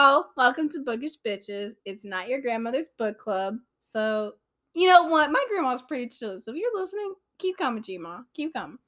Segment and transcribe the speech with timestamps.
[0.00, 1.72] Hello, welcome to Bookish Bitches.
[1.84, 3.56] It's not your grandmother's book club.
[3.80, 4.34] So,
[4.72, 5.32] you know what?
[5.32, 6.38] My grandma's pretty chill.
[6.38, 8.22] So, if you're listening, keep coming, Gma.
[8.32, 8.78] Keep coming.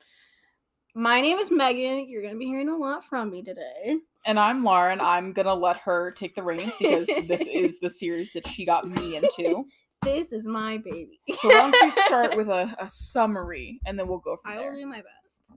[0.94, 2.08] My name is Megan.
[2.08, 3.96] You're going to be hearing a lot from me today.
[4.24, 5.00] And I'm Lauren.
[5.00, 8.86] I'm gonna let her take the reins because this is the series that she got
[8.86, 9.64] me into.
[10.02, 11.20] This is my baby.
[11.28, 14.56] So why don't you start with a, a summary and then we'll go from I
[14.56, 15.50] will do my best.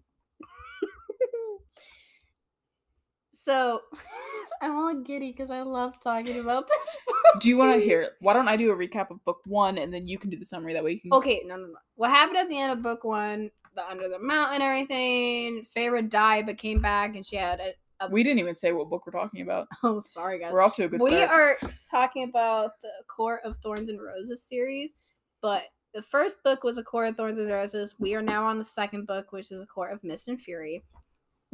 [3.43, 3.81] So,
[4.61, 7.41] I'm all giddy because I love talking about this book.
[7.41, 8.11] Do you want to hear?
[8.21, 10.45] Why don't I do a recap of book one and then you can do the
[10.45, 10.73] summary?
[10.73, 11.13] That way you can.
[11.13, 11.73] Okay, no, no, no.
[11.95, 13.51] What happened at the end of book one?
[13.75, 15.65] The under the mountain, everything.
[15.75, 17.73] Feyre died, but came back, and she had a.
[18.11, 19.67] We didn't even say what book we're talking about.
[19.83, 20.51] Oh, sorry, guys.
[20.51, 21.29] We're off to a good we start.
[21.31, 21.57] are
[21.89, 24.93] talking about the Court of Thorns and Roses series,
[25.41, 27.95] but the first book was A Court of Thorns and Roses.
[27.99, 30.83] We are now on the second book, which is A Court of Mist and Fury.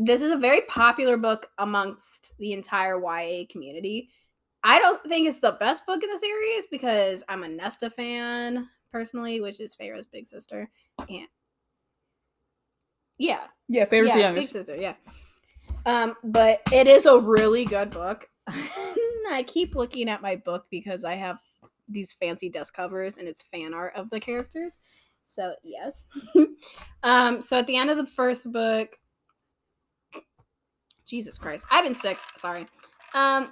[0.01, 4.09] This is a very popular book amongst the entire YA community.
[4.63, 8.69] I don't think it's the best book in the series because I'm a Nesta fan
[8.93, 10.69] personally, which is Feyre's big sister.
[11.09, 11.27] And
[13.17, 14.47] yeah, yeah, favorite yeah, the Big.
[14.47, 14.95] Sister, yeah.
[15.85, 18.29] Um, but it is a really good book.
[18.47, 21.39] I keep looking at my book because I have
[21.89, 24.71] these fancy desk covers and it's fan art of the characters.
[25.25, 26.05] So yes.
[27.03, 28.95] um, so at the end of the first book,
[31.09, 32.17] Jesus Christ, I've been sick.
[32.37, 32.67] Sorry.
[33.13, 33.51] Um,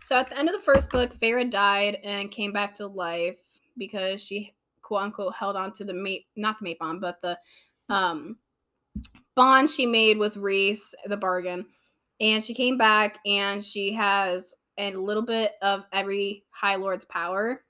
[0.00, 3.38] so at the end of the first book, Feyre died and came back to life
[3.78, 7.38] because she quote unquote held on to the mate, not the mate bond, but the
[7.88, 8.36] um
[9.34, 11.66] bond she made with Rhys, the bargain.
[12.20, 17.64] And she came back and she has a little bit of every High Lord's power.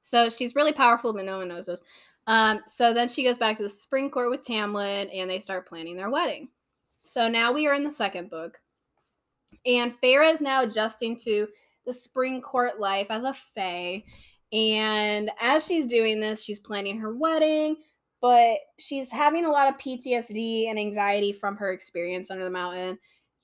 [0.00, 1.82] So she's really powerful, but no one knows this.
[2.26, 5.68] Um, so then she goes back to the spring court with Tamlin and they start
[5.68, 6.48] planning their wedding.
[7.02, 8.60] So now we are in the second book.
[9.66, 11.48] And Feyre is now adjusting to
[11.84, 14.04] the spring court life as a fae.
[14.52, 17.76] And as she's doing this, she's planning her wedding,
[18.20, 22.98] but she's having a lot of PTSD and anxiety from her experience under the mountain.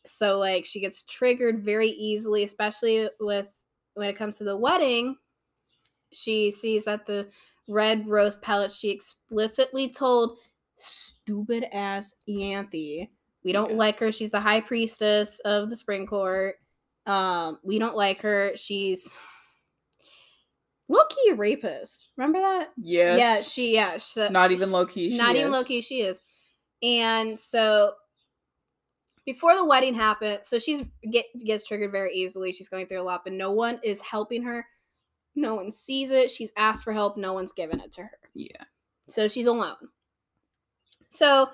[0.07, 3.65] So like she gets triggered very easily, especially with
[3.95, 5.17] when it comes to the wedding.
[6.13, 7.29] She sees that the
[7.69, 10.39] red rose pellets she explicitly told
[10.77, 13.09] stupid ass Ianthe.
[13.45, 14.11] We don't like her.
[14.13, 16.57] She's the high priestess of the spring court.
[17.07, 18.53] Um, we don't like her.
[18.57, 19.13] She's
[20.89, 22.09] low key rapist.
[22.17, 22.71] Remember that?
[22.77, 23.19] Yes.
[23.19, 23.97] Yeah, she yeah.
[23.99, 25.17] She, Not even low key.
[25.17, 26.21] not even low key she is
[26.83, 27.93] and so
[29.25, 33.03] before the wedding happened so she's get gets triggered very easily she's going through a
[33.03, 34.65] lot but no one is helping her
[35.35, 38.63] no one sees it she's asked for help no one's given it to her Yeah.
[39.09, 39.75] so she's alone
[41.09, 41.49] so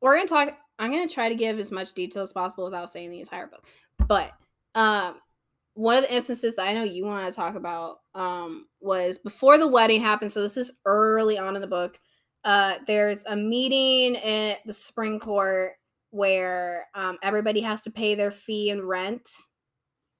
[0.00, 3.10] we're gonna talk i'm gonna try to give as much detail as possible without saying
[3.10, 3.66] the entire book.
[4.06, 4.32] But
[4.74, 5.16] um
[5.74, 9.58] one of the instances that i know you want to talk about um was before
[9.58, 11.98] the wedding happened so this is early on in the book
[12.44, 15.72] uh there's a meeting at the spring court
[16.10, 19.28] where um everybody has to pay their fee and rent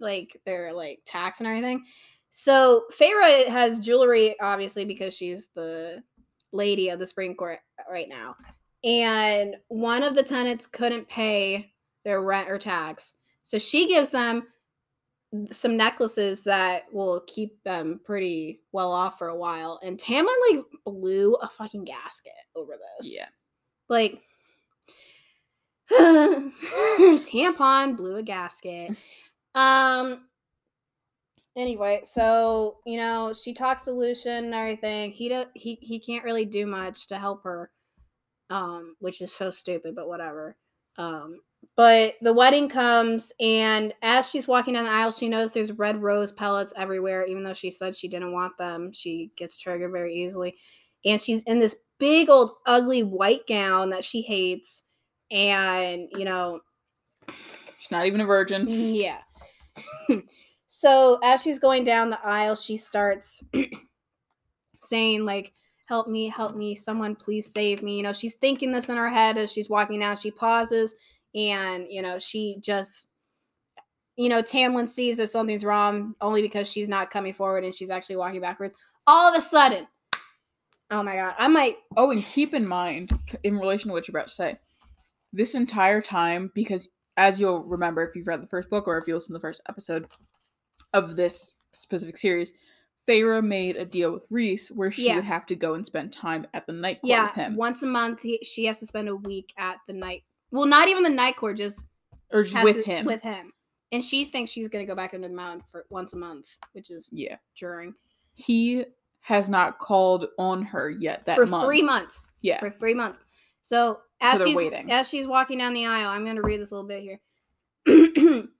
[0.00, 1.84] like their like tax and everything.
[2.30, 6.02] So Feyre has jewelry obviously because she's the
[6.52, 7.58] lady of the spring court
[7.91, 8.34] right now
[8.84, 11.72] and one of the tenants couldn't pay
[12.05, 13.15] their rent or tax.
[13.43, 14.44] So she gives them
[15.50, 20.65] some necklaces that will keep them pretty well off for a while and tamlin like
[20.87, 23.15] blew a fucking gasket over this.
[23.15, 23.27] Yeah.
[23.91, 24.22] like
[25.93, 28.97] tampon blew a gasket.
[29.55, 30.27] Um
[31.56, 35.10] anyway so you know she talks to lucien and everything.
[35.10, 37.71] He do, he he can't really do much to help her
[38.50, 40.56] um which is so stupid but whatever
[40.97, 41.41] um
[41.76, 46.00] but the wedding comes and as she's walking down the aisle she knows there's red
[46.03, 50.15] rose pellets everywhere even though she said she didn't want them she gets triggered very
[50.15, 50.56] easily
[51.04, 54.84] and she's in this big old ugly white gown that she hates
[55.30, 56.60] and you know
[57.78, 58.65] She's not even a virgin.
[58.68, 59.21] yeah.
[60.66, 63.42] so as she's going down the aisle, she starts
[64.80, 65.53] saying like,
[65.88, 69.08] "Help me, help me, someone please save me." You know, she's thinking this in her
[69.08, 70.16] head as she's walking down.
[70.16, 70.94] She pauses
[71.34, 73.08] and, you know, she just
[74.18, 77.90] you know, Tamlin sees that something's wrong only because she's not coming forward and she's
[77.90, 78.74] actually walking backwards.
[79.06, 79.86] All of a sudden,
[80.90, 83.12] oh my god, I might Oh, and keep in mind,
[83.44, 84.56] in relation to what you're about to say,
[85.32, 89.06] this entire time, because as you'll remember if you've read the first book or if
[89.06, 90.08] you listen to the first episode
[90.92, 92.52] of this specific series,
[93.09, 95.16] Feyre made a deal with Rhys where she Yeah.
[95.16, 97.57] would have to go and spend time at the night court yeah, with him.
[97.57, 100.25] once a month he, she has to spend a week at the night.
[100.51, 101.84] Well, not even the night court, just
[102.33, 103.07] or just with to- him.
[103.07, 103.53] With him.
[103.91, 106.91] and she thinks she's gonna go back into the mountain for once a month, which
[106.91, 107.37] is Yeah.
[107.59, 107.95] during
[108.34, 108.84] He
[109.21, 111.65] has not called on her yet that for month.
[111.65, 112.28] three months.
[112.43, 112.59] Yeah.
[112.60, 113.21] for three months.
[113.63, 114.91] So as they're she's waiting.
[114.93, 117.21] as she's walking down the aisle, I'm going to read this a little bit here.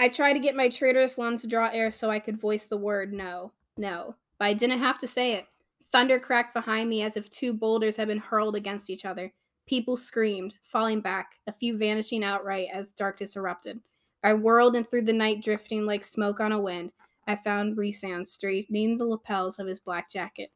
[0.00, 2.78] I tried to get my traitorous lungs to draw air so I could voice the
[2.78, 5.46] word no, no, but I didn't have to say it.
[5.92, 9.30] Thunder cracked behind me as if two boulders had been hurled against each other.
[9.66, 13.78] People screamed, falling back, a few vanishing outright as darkness erupted.
[14.24, 16.92] I whirled and through the night, drifting like smoke on a wind.
[17.26, 20.50] I found Rhysand straightening the lapels of his black jacket.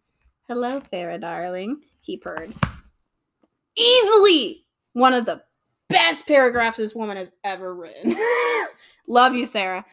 [0.49, 2.55] Hello, Feyre, darling, he purred.
[3.76, 4.64] Easily
[4.94, 5.43] one of the
[5.91, 8.17] best paragraphs this woman has ever written.
[9.06, 9.85] Love you, Sarah.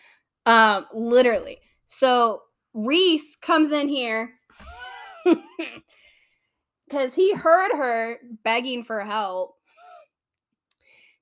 [0.45, 1.59] Um, literally.
[1.87, 2.41] So
[2.73, 4.33] Rhys comes in here
[6.87, 9.55] because he heard her begging for help.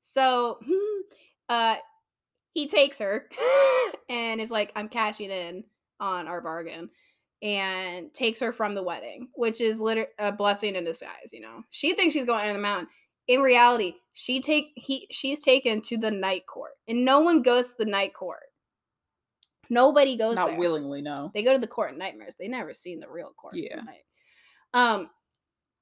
[0.02, 0.60] So
[1.50, 1.78] uh
[2.54, 3.30] he takes her
[4.10, 5.64] and is like, I'm cashing in
[6.00, 6.90] on our bargain
[7.42, 11.64] and takes her from the wedding, which is literally a blessing in disguise, you know.
[11.70, 12.90] She thinks she's going into the mountain.
[13.28, 16.74] In reality, she take he she's taken to the night court.
[16.90, 18.44] And no one goes to the night court.
[19.70, 20.60] Nobody goes Not there.
[20.60, 21.32] willingly, no.
[21.34, 22.36] They go to the court in nightmares.
[22.38, 23.56] They never seen the real court.
[23.56, 23.78] Yeah.
[23.78, 24.04] Night.
[24.74, 25.10] Um.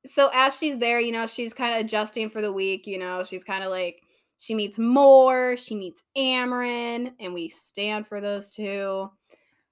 [0.06, 2.86] So as she's there, you know, she's kind of adjusting for the week.
[2.86, 4.04] You know, she's kind of like
[4.38, 9.10] she meets Mor, she meets Amren, and we stand for those two.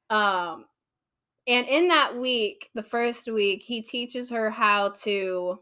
[0.09, 0.65] Um.
[1.45, 5.59] And in that week, the first week, he teaches her how to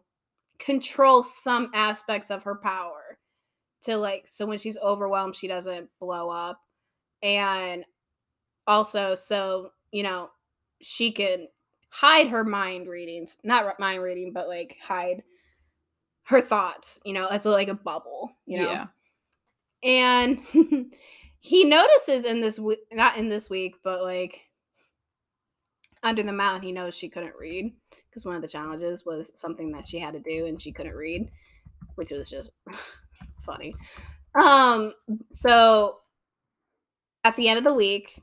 [0.60, 3.18] control some aspects of her power
[3.82, 6.62] to like so when she's overwhelmed she doesn't blow up
[7.22, 7.84] and
[8.68, 10.30] also so you know
[10.82, 11.48] she can
[11.90, 15.22] hide her mind readings not mind reading but like hide
[16.24, 18.86] her thoughts you know it's like a bubble you know Yeah.
[19.84, 20.40] and
[21.40, 24.42] he notices in this week not in this week but like
[26.04, 27.74] under the mountain he knows she couldn't read
[28.14, 30.96] because one of the challenges was something that she had to do and she couldn't
[30.96, 31.32] read
[31.96, 32.52] which was just
[33.46, 33.76] funny.
[34.36, 34.94] Um
[35.32, 36.00] so
[37.24, 38.22] at the end of the week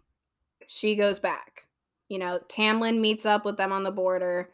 [0.66, 1.64] she goes back.
[2.08, 4.50] You know tamlin meets up with them on the border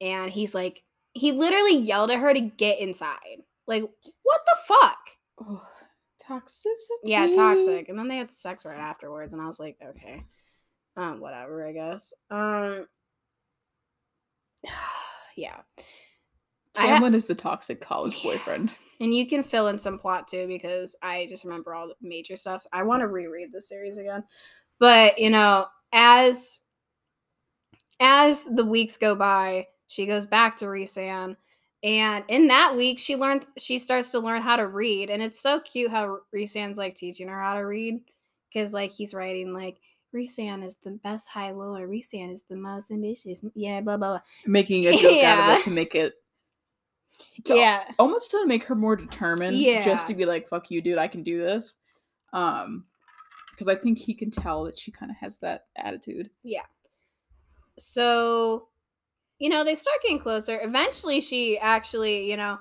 [0.00, 0.82] and he's like
[1.12, 3.42] he literally yelled at her to get inside.
[3.66, 3.82] Like
[4.22, 4.98] what the fuck?
[5.40, 5.66] Oh,
[6.28, 7.04] toxicity.
[7.04, 7.88] yeah toxic.
[7.88, 10.24] And then they had sex right afterwards and i was like okay
[10.96, 12.12] um whatever i guess.
[12.30, 12.86] Um
[15.36, 15.60] yeah
[16.78, 18.32] I ha- is the toxic college Yeah.
[18.32, 18.70] boyfriend.
[19.00, 22.36] and you can fill in some plot too because i just remember all the major
[22.36, 24.24] stuff i want to reread the series again
[24.78, 26.58] but you know as
[28.00, 31.36] as the weeks go by she goes back to Rhysand
[31.82, 35.40] and in that week she learned she starts to learn how to read and it's
[35.40, 38.00] so cute how Rhysand's like teaching her how to read
[38.52, 39.78] because like he's writing like
[40.14, 44.20] Rhysand is the best high lower Rhysand is the most ambitious yeah blah blah blah
[44.46, 46.14] Making a joke out of it to make it
[47.44, 49.56] to- yeah almost to make her more determined.
[49.56, 49.82] Yeah.
[49.82, 51.76] Just to be like, fuck you, dude, I can do this.
[52.32, 52.84] Um
[53.52, 56.30] because I think he can tell that she kind of has that attitude.
[56.42, 56.64] Yeah.
[57.78, 58.68] So
[59.40, 62.58] you know they start getting closer eventually she actually you know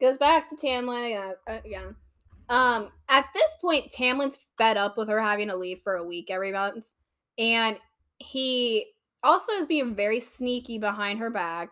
[0.00, 1.96] goes back to tamlin again, uh, again
[2.48, 6.30] um at this point tamlin's fed up with her having to leave for a week
[6.30, 6.92] every month
[7.38, 7.76] and
[8.18, 8.86] he
[9.22, 11.70] also is being very sneaky behind her back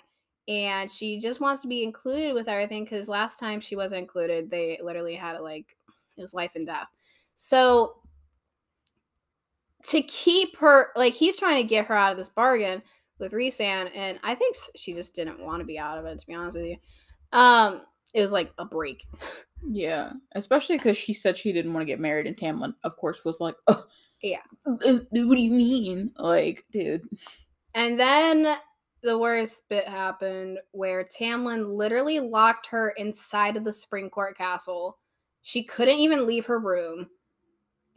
[0.49, 4.50] and she just wants to be included with everything because last time she wasn't included
[4.50, 5.76] they literally had it like
[6.17, 6.88] it was life and death
[7.35, 7.97] so
[9.85, 12.83] to keep her like he's trying to get her out of this bargain
[13.23, 16.19] with Rhysand, and I think she just didn't want to be out of it.
[16.19, 16.76] To be honest with you,
[17.33, 19.07] um, it was like a break.
[19.69, 20.12] Yeah.
[20.33, 23.40] Especially because she said she didn't want to get married and Tamlin, of course, was
[23.40, 23.85] like, oh
[24.23, 24.42] Yeah.
[24.66, 26.12] Uh, what do you mean?
[26.16, 27.02] Like, dude.
[27.75, 28.57] And then
[29.02, 34.99] the worst bit happened where Tamlin literally locked her inside of the Spring Court Castle.
[35.42, 37.09] She couldn't even leave her room.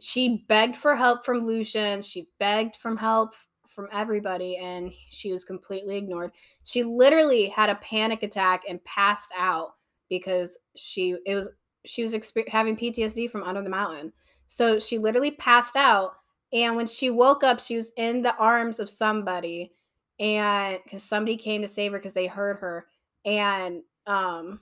[0.00, 2.02] She begged for help from Lucien.
[2.02, 3.34] She begged from help
[3.68, 6.32] from everybody, and she was completely ignored.
[6.64, 9.75] She literally had a panic attack and passed out
[10.08, 11.50] because she it was
[11.84, 14.12] she was exper- having PTSD from under the mountain.
[14.48, 16.12] So she literally passed out,
[16.52, 19.72] and when she woke up, she was in the arms of somebody
[20.18, 22.86] and because somebody came to save her because they heard her
[23.24, 24.60] and um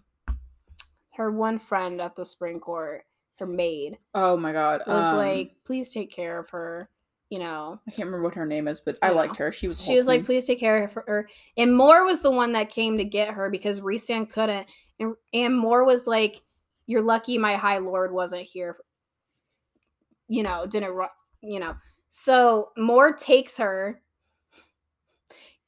[1.13, 3.05] her one friend at the spring court
[3.39, 4.83] her maid Oh my god.
[4.87, 6.89] was um, like please take care of her
[7.31, 9.15] you know I can't remember what her name is, but I Yeah.
[9.17, 9.51] liked her.
[9.53, 12.53] She was she was like please take care of her and Mor was the one
[12.53, 14.67] that came to get her because Rhysand couldn't
[15.01, 16.43] and, and Mor was like
[16.87, 18.77] you're lucky my high lord wasn't here
[20.29, 20.97] you know, didn't
[21.43, 21.77] you know.
[22.11, 24.01] So Mor takes her,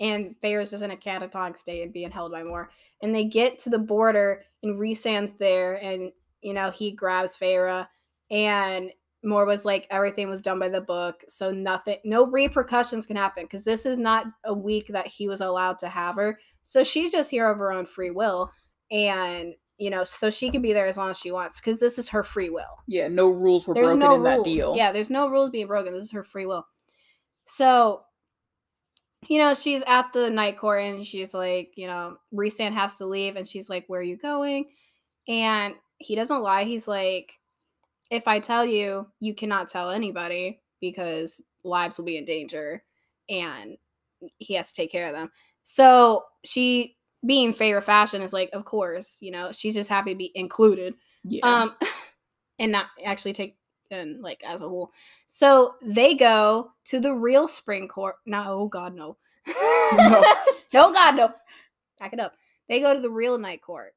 [0.01, 2.71] and Feyre's just in a catatonic state and being held by Mor.
[3.03, 7.87] And they get to the border, and Rhysand's there, and you know he grabs Feyre,
[8.31, 8.91] and
[9.23, 13.45] Mor was like everything was done by the book, so nothing, no repercussions can happen
[13.45, 16.39] because this is not a week that he was allowed to have her.
[16.63, 18.51] So she's just here of her own free will,
[18.91, 21.99] and you know, so she can be there as long as she wants because this
[21.99, 22.83] is her free will.
[22.87, 24.75] Yeah, no rules were There's broken no in that deal.
[24.75, 25.93] Yeah, there's no rules being broken.
[25.93, 26.67] This is her free will.
[27.45, 28.03] So,
[29.29, 33.07] you know, she's at the night court and she's like, you know, Rhysand has to
[33.07, 34.67] leave and she's like, Where are you going?
[35.29, 36.65] And he doesn't lie.
[36.65, 37.33] He's like,
[38.11, 42.83] If I tell you, you cannot tell anybody because lives will be in danger
[43.29, 43.77] and
[44.39, 45.31] he has to take care of them.
[45.63, 46.96] So she
[47.27, 50.95] being favorite fashion is like, of course, you know, she's just happy to be included.
[51.25, 51.41] Yeah.
[51.45, 51.75] um
[52.59, 53.57] and not actually take
[53.91, 54.93] in like as a whole.
[55.27, 59.17] So they go to the real spring court no oh god no.
[59.47, 60.25] No.
[60.73, 61.33] no god no.
[61.99, 62.35] Back it up.
[62.69, 63.95] They go to the real night court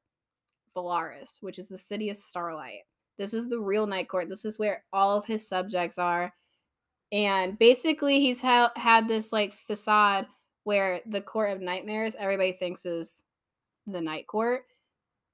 [0.76, 2.80] Velaris which is the city of starlight.
[3.18, 4.28] This is the real night court.
[4.28, 6.32] This is where all of his subjects are.
[7.12, 10.26] And basically he's ha- had this like facade
[10.70, 13.24] where the court of nightmares everybody thinks is
[13.88, 14.66] the night court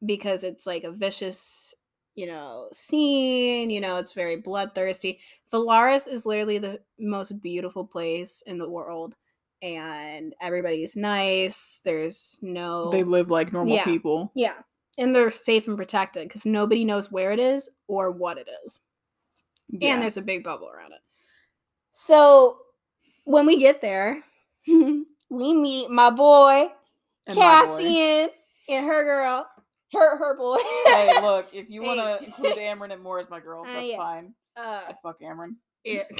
[0.04, 1.74] because it's like a vicious
[2.14, 5.20] you know scene you know it's very bloodthirsty
[5.52, 9.14] Velaris is literally the most beautiful place in the world
[9.60, 13.84] and everybody's nice there's no they live like normal Yeah.
[13.84, 14.32] people.
[14.34, 14.54] yeah
[14.96, 18.80] and they're safe and protected because nobody knows where it is or what it is
[19.68, 19.92] Yeah.
[19.92, 21.00] and there's a big bubble around it.
[21.92, 22.56] So
[23.24, 24.22] when we get there,
[25.30, 26.68] we meet my boy
[27.26, 27.82] And my boy.
[27.82, 28.28] Cassian
[28.68, 29.46] and her girl,
[29.92, 30.58] her her boy.
[30.86, 33.88] hey, look, if you want to include Amren and Mor as my girls, Uh, that's
[33.88, 33.96] yeah.
[33.96, 34.34] fine.
[34.56, 35.56] Uh, I'd fuck Amren.
[35.84, 36.02] yeah.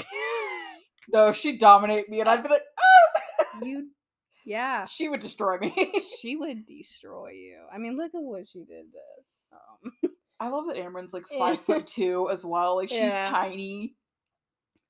[1.13, 3.91] No, she'd dominate me, and I'd be like, oh, you,
[4.45, 5.73] yeah, she would destroy me.
[6.19, 7.65] she would destroy you.
[7.73, 8.87] I mean, look at what she did.
[8.91, 12.75] To, um, I love that Amren's like five foot two as well.
[12.75, 13.29] Like she's Yeah.
[13.29, 13.95] tiny.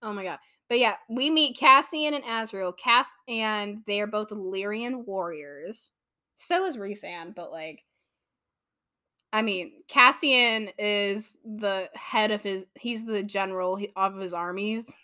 [0.02, 0.40] oh my god!
[0.70, 2.78] But yeah, we meet Cassian and Azriel.
[2.78, 5.92] Cass and they are both Illyrian warriors.
[6.36, 7.84] So is Rhysand, but like
[9.34, 14.96] I mean, Cassian is the head of his he's the general of his armies.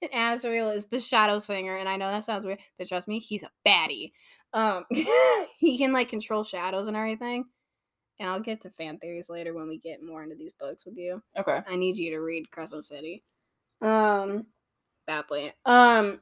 [0.00, 3.18] And Azriel is the shadow singer, and I know that sounds weird, but trust me,
[3.18, 4.12] he's a baddie.
[4.52, 4.84] Um
[5.58, 7.44] he can like control shadows and everything.
[8.18, 10.96] And I'll get to fan theories later when we get more into these books with
[10.96, 11.22] you.
[11.36, 11.60] Okay.
[11.68, 13.22] I need you to read Crescent City.
[13.80, 14.46] Um
[15.08, 15.52] badly.
[15.64, 16.20] Um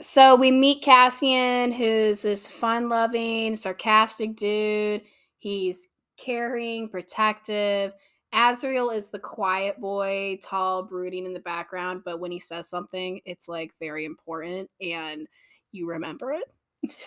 [0.00, 5.02] so we meet Cassian, who's this fun-loving, sarcastic dude.
[5.38, 7.92] He's caring, protective.
[8.32, 13.20] Azriel is the quiet boy, tall, brooding in the background, but when he says something,
[13.24, 15.26] it's like very important and
[15.72, 16.44] you remember it.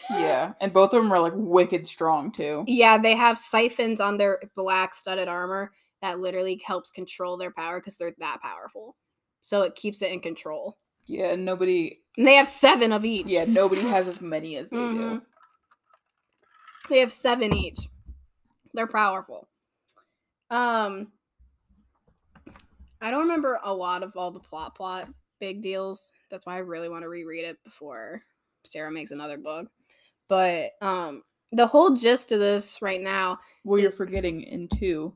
[0.09, 2.65] Yeah, and both of them are like wicked strong too.
[2.67, 5.71] Yeah, they have siphons on their black studded armor
[6.01, 8.97] that literally helps control their power because they're that powerful.
[9.39, 10.77] So it keeps it in control.
[11.05, 11.99] Yeah, nobody.
[12.17, 13.27] And they have seven of each.
[13.27, 14.81] Yeah, nobody has as many as they do.
[14.83, 15.21] Mhm.
[16.89, 17.79] They have seven each.
[18.73, 19.47] They're powerful.
[20.49, 21.11] Um
[23.01, 26.11] I don't remember a lot of all the plot plot big deals.
[26.29, 28.21] That's why I really want to reread it before
[28.65, 29.67] Sarah makes another book.
[30.27, 35.15] But um the whole gist of this right now Well, you're It- forgetting in two,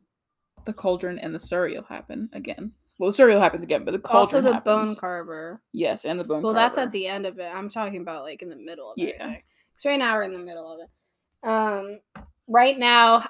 [0.65, 2.73] the cauldron and the Suriel happen again.
[2.97, 5.61] Well, the Suriel happens again, but the also the bone carver.
[5.73, 6.41] Yes, and the bone.
[6.41, 7.51] Well, that's at the end of it.
[7.53, 9.15] I'm talking about like in the middle of it.
[9.17, 9.27] Yeah.
[9.27, 10.89] Because right now we're in the middle of it.
[11.47, 11.99] Um,
[12.47, 13.25] right now,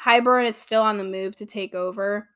[0.00, 2.28] Hybern is still on the move to take over.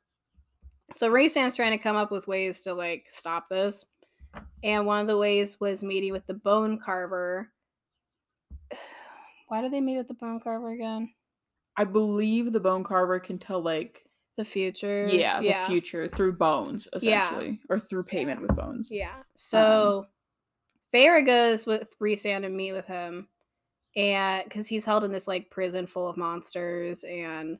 [0.93, 3.85] So Rhysand's trying to come up with ways to like stop this.
[4.63, 7.51] And one of the ways was meeting with the bone carver.
[9.49, 11.13] Why do they meet with the bone carver again?
[11.77, 14.06] I believe the bone carver can tell like
[14.37, 15.09] The future.
[15.09, 17.27] yeah, the future through bones Yeah.
[17.27, 18.89] essentially, or through payment with bones.
[18.91, 19.23] Yeah.
[19.35, 20.07] So
[20.93, 23.29] Feyre goes with Rhysand to meet with him,
[23.97, 27.59] and because he's held in this like prison full of monsters and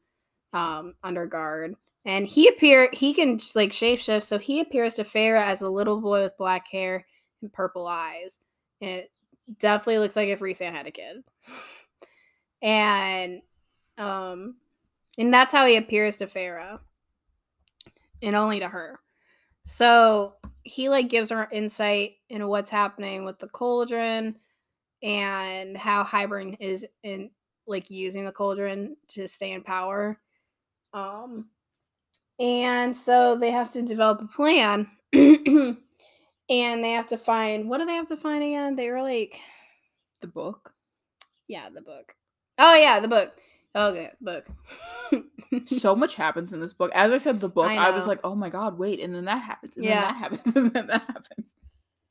[0.53, 5.41] um under guard, and he appear he can like shapeshift, so he appears to Feyre
[5.41, 7.07] as a little boy with black hair
[7.43, 8.39] and purple eyes.
[8.81, 9.11] It
[9.59, 11.25] definitely looks like if Rhysand had a kid,
[12.63, 13.41] and
[13.99, 14.57] um,
[15.19, 16.79] and that's how he appears to Feyre
[18.23, 18.99] and only to her.
[19.65, 24.37] So he like gives her insight into what's happening with the cauldron
[25.03, 27.31] and how Hybern is in
[27.67, 30.21] like using the cauldron to stay in power.
[30.93, 31.49] Um
[32.39, 35.77] and so they have to develop a plan and
[36.49, 38.77] they have to find what do they have to find again?
[38.77, 39.39] They were like,
[40.21, 40.73] The book.
[41.49, 42.15] yeah, the book.
[42.59, 43.33] Oh yeah, the book.
[43.77, 44.47] Okay, book.
[45.67, 46.91] So much happens in this book.
[46.93, 49.27] As I said, the book, I I, was like, oh my god, wait, and then
[49.27, 50.01] that happens, and Yeah.
[50.01, 51.55] then that happens, and then that happens.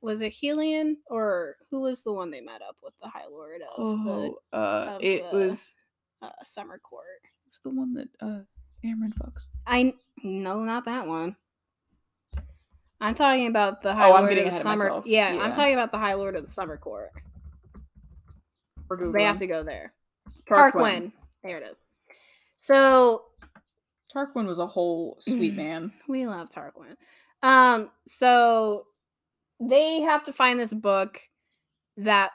[0.02, 3.62] was it Helion or who was the one they met up with the High Lord
[3.62, 4.56] of Oh, uh,
[4.96, 5.76] of it the- was
[6.22, 7.06] uh, Summer Court?
[7.24, 8.40] it was the one that uh
[8.86, 9.46] Amren fucks.
[9.68, 9.94] I
[10.24, 11.36] no, not that one.
[13.02, 14.86] I'm talking about the High Oh, Lord of the of Summer.
[14.86, 15.06] myself.
[15.06, 15.42] Yeah, Yeah.
[15.42, 17.12] I'm talking about the High Lord of the Summer Court.
[19.14, 19.94] They have to go there.
[20.48, 20.72] Tarquin.
[20.72, 21.12] Tarquin.
[21.46, 21.80] There it is.
[22.58, 23.26] So
[24.14, 25.94] Tarquin was a whole sweet man.
[26.08, 26.96] we love Tarquin.
[27.44, 28.88] Um, so
[29.60, 31.20] they have to find this book
[31.98, 32.32] that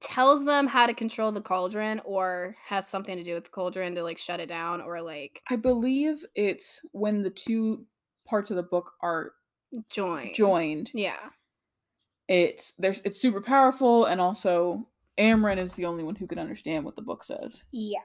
[0.00, 3.94] tells them how to control the cauldron or has something to do with the cauldron
[3.94, 7.84] to like shut it down or like I believe it's when the two
[8.26, 9.32] parts of the book are
[9.88, 10.34] joined.
[10.34, 10.90] joined.
[10.94, 11.18] Yeah.
[12.28, 14.86] It's there's it's super powerful, and also
[15.20, 18.00] Amren is the only one who can understand what the book says, Yeah.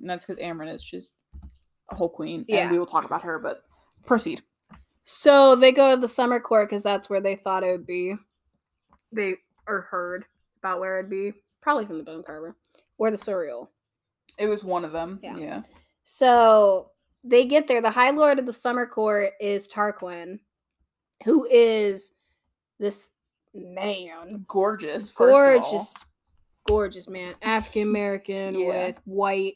[0.00, 1.12] and that's because Amren is just
[1.90, 2.44] a whole queen.
[2.48, 2.62] Yeah.
[2.62, 3.62] and we will talk about her, but
[4.04, 4.42] proceed.
[5.04, 8.16] So they go to the summer court because that's where they thought it would be.
[9.12, 9.36] They
[9.68, 10.24] or heard
[10.60, 11.32] about where it'd be.
[11.62, 12.56] Probably from the bone carver.
[12.98, 13.68] Or the Suriel.
[14.38, 15.20] It was one of them.
[15.22, 15.36] Yeah.
[15.36, 15.62] Yeah.
[16.02, 16.90] So
[17.22, 17.80] they get there.
[17.80, 20.38] The High Lord of the Summer Court is Tarquin,
[21.24, 22.12] who is
[22.78, 23.10] this
[23.54, 24.44] man.
[24.48, 25.10] Gorgeous.
[25.10, 25.60] First of all.
[25.60, 25.94] Gorgeous,
[26.66, 27.34] gorgeous man.
[27.42, 28.66] African American Yeah.
[28.88, 29.54] with white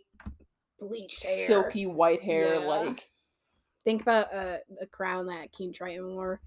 [0.79, 1.47] bleached hair.
[1.47, 2.67] silky white hair, Yeah.
[2.67, 3.07] like
[3.85, 6.40] Think about uh, a crown that King Triton wore.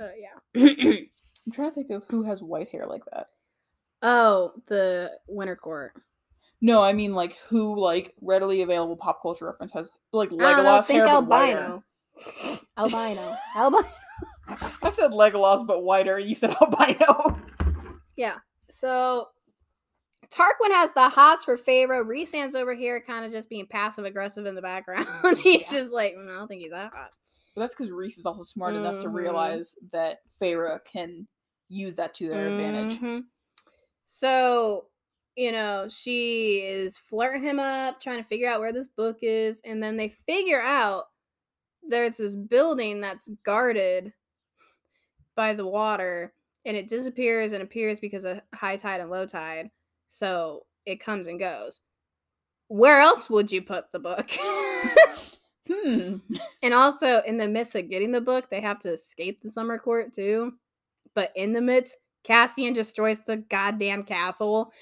[0.00, 0.62] Uh, yeah.
[1.46, 3.28] I'm trying to think of who has white hair like that.
[4.02, 5.92] oh, the Winter Court.
[6.60, 10.46] No, I mean like who like readily available pop culture reference has like don't know.
[10.46, 11.82] Legolas Think hair albino.
[12.76, 13.36] albino.
[13.56, 13.88] Albino.
[14.82, 16.18] I said Legolas but whiter.
[16.18, 17.40] You said albino.
[18.16, 18.36] Yeah.
[18.68, 19.28] So
[20.32, 22.06] Tarquin has the hots for Feyre.
[22.06, 25.06] Rhysand's over here kind of just being passive aggressive in the background.
[25.42, 25.78] he's Yeah.
[25.80, 27.10] just like, "Mm, I don't think he's that hot.
[27.54, 29.14] But that's because Rhys is also smart enough to Mhm.
[29.14, 31.26] realize that Feyre can
[31.68, 32.98] use that to their advantage.
[33.00, 33.24] Mhm.
[34.04, 34.88] So,
[35.36, 39.60] you know, she is flirting him up, trying to figure out where this book is,
[39.64, 41.06] and then they figure out
[41.82, 44.12] there's this building that's guarded
[45.34, 49.70] by the water, and it disappears and appears because of high tide and low tide.
[50.12, 51.80] So it comes and goes.
[52.68, 54.30] Where else would you put the book?
[55.70, 56.16] Hmm.
[56.62, 59.78] And also, in the midst of getting the book, they have to escape the summer
[59.78, 60.54] court too.
[61.14, 64.72] But in the midst, Cassian destroys the goddamn castle,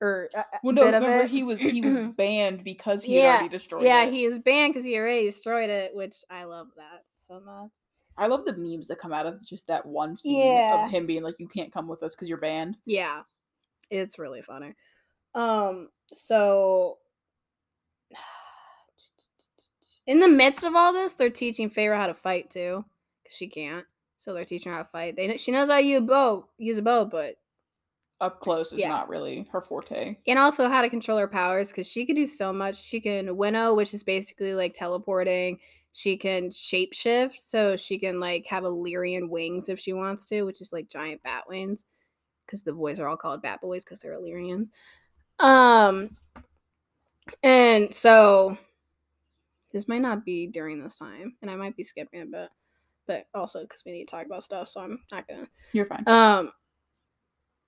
[0.00, 0.28] or
[0.62, 1.30] Well, no, remember it.
[1.30, 4.12] he was he was banned because he had Yeah, already destroyed yeah, it.
[4.12, 7.70] he is banned because he already destroyed it, which I love that so much.
[8.16, 10.84] I love the memes that come out of just that one scene Yeah.
[10.84, 13.22] of him being like, "You can't come with us because you're banned." Yeah,
[13.98, 14.74] it's really funny.
[15.34, 16.98] Um, so
[20.06, 22.84] in the midst of all this, they're teaching Feyre how to fight too,
[23.22, 23.86] because she can't.
[24.16, 25.16] So they're teaching her how to fight.
[25.16, 27.36] They she knows how to use a bow, use a bow, but
[28.20, 28.88] Up close is Yeah.
[28.88, 30.16] not really her forte.
[30.26, 32.76] and also how to control her powers because she can do so much.
[32.76, 35.58] She can winnow, which is basically like teleporting.
[35.92, 40.60] She can shapeshift, so she can like have Illyrian wings if she wants to, which
[40.60, 41.84] is like giant bat wings.
[42.46, 44.70] Because the boys are all called bat boys because they're Illyrians.
[45.38, 46.16] Um,
[47.42, 48.56] and so
[49.72, 52.48] this might not be during this time, and I might be skipping a bit,
[53.06, 55.48] but also because we need to talk about stuff, so I'm not gonna.
[55.72, 56.04] You're fine.
[56.06, 56.52] Um,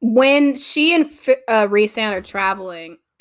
[0.00, 2.98] when she and F- uh, Rhysand are traveling,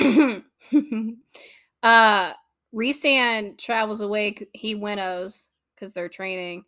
[1.83, 2.33] uh,
[2.73, 4.35] Rhysand travels away.
[4.53, 6.65] He winnows because they're training,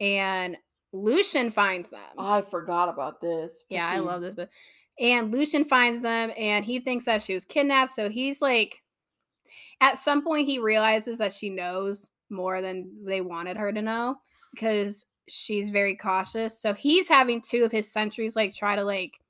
[0.00, 0.56] and
[0.96, 2.00] Lucien finds them.
[2.18, 3.64] I forgot about this.
[3.68, 4.50] yeah, I love this, but
[4.98, 7.90] and Lucien finds them, and he thinks that she was kidnapped.
[7.90, 8.82] So he's like,
[9.80, 14.16] at some point, he realizes that she knows more than they wanted her to know
[14.52, 16.60] because she's very cautious.
[16.60, 19.20] So he's having two of his sentries like try to like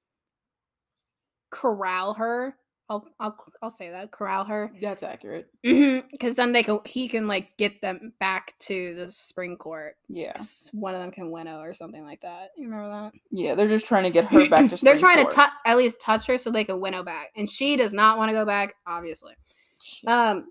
[1.50, 2.56] corral her.
[2.88, 5.48] I'll I'll I'll say that corral her That's accurate.
[5.62, 9.96] because then they can he can like get them back to the spring court.
[10.08, 10.34] Yeah.
[10.72, 12.50] One of them can winnow or something like that.
[12.56, 13.12] You remember that?
[13.32, 15.32] Yeah, they're just trying to get her back to They're trying Court.
[15.32, 18.18] to tou at least touch her so they can winnow back, and she does not
[18.18, 18.74] want to go back.
[18.86, 19.34] Obviously,
[20.06, 20.46] um,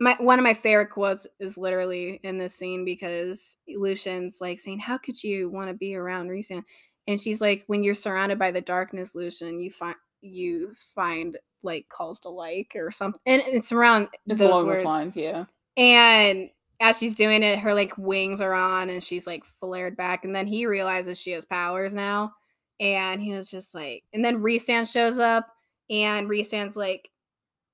[0.00, 4.80] my one of my favorite quotes is literally in this scene because Lucien's like saying,
[4.80, 6.64] "How could you want to be around Rhysand?"
[7.06, 11.88] And she's like, "When you're surrounded by the darkness, Lucien, you find you find like
[11.88, 14.78] calls to like or something." And it's around It's those words.
[14.78, 15.44] those lines, yeah.
[15.76, 16.50] And
[16.80, 20.24] as she's doing it, her like wings are on and she's like flared back.
[20.24, 22.32] And then he realizes she has powers now.
[22.80, 25.48] And he was just like, and then Rhysand shows up
[25.90, 27.10] and Rhysand's like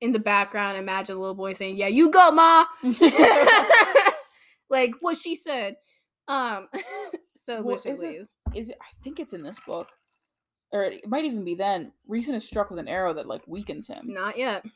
[0.01, 0.79] in the background.
[0.79, 2.65] Imagine a little boy saying, Yeah, you go, Ma.
[4.71, 5.77] like what she said.
[6.29, 6.69] Um,
[7.37, 8.29] so Well, Lucy is it-.
[8.55, 8.79] Is it?
[8.81, 9.89] I think it's in this book,
[10.75, 11.93] or it might even be then.
[12.09, 14.07] Reason is struck with an arrow that like weakens him.
[14.09, 14.67] Not yet.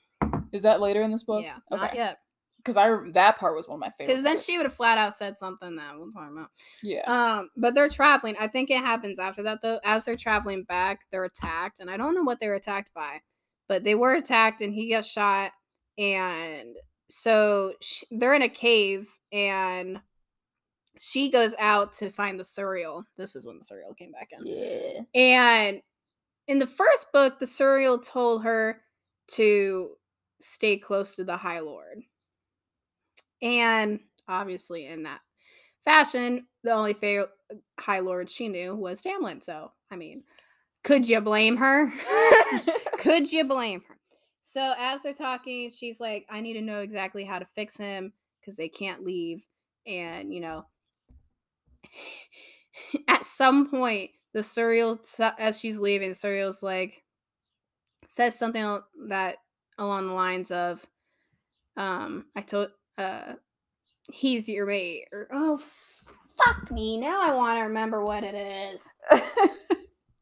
[0.53, 1.45] Is that later in this book?
[1.45, 2.19] Yeah, not yet.
[2.59, 4.07] Because I that part was one of my favorite.
[4.07, 4.45] Because then parts.
[4.45, 6.51] she would have flat out said something that we'll talk about.
[6.83, 7.03] Yeah.
[7.07, 8.37] Um, but they're traveling.
[8.39, 9.81] I think it happens after that though.
[9.85, 13.21] As they're traveling back, they're attacked, and I don't know what they were attacked by,
[13.69, 15.51] but they were attacked, and he got shot,
[15.99, 16.77] and
[17.11, 20.01] so sh- they're in a cave, and
[21.01, 23.05] she goes out to find the Suriel.
[23.17, 24.47] This is when the Suriel came back in.
[24.47, 25.01] yeah.
[25.15, 25.81] And
[26.49, 28.81] in the first book, the Suriel told her
[29.33, 29.91] to
[30.41, 32.03] stay close to the High Lord.
[33.43, 35.21] And obviously, in that
[35.85, 37.29] fashion, the only fa-
[37.79, 39.43] High Lord she knew was Tamlin.
[39.43, 40.25] So, I mean,
[40.83, 41.93] could you blame her?
[42.99, 43.97] could you blame her?
[44.41, 48.15] So, as they're talking, she's like, I need to know exactly how to fix him
[48.41, 49.45] because they can't leave.
[49.87, 50.65] And, you know,
[53.09, 54.99] at some point, the Suriel,
[55.39, 57.03] as she's leaving, Suriel's like,
[58.07, 59.37] says something that
[59.79, 60.87] along the lines of,
[61.77, 63.35] um, I told, uh,
[64.13, 65.61] he's your mate, or, oh,
[66.37, 68.89] fuck me, now I want to remember what it is.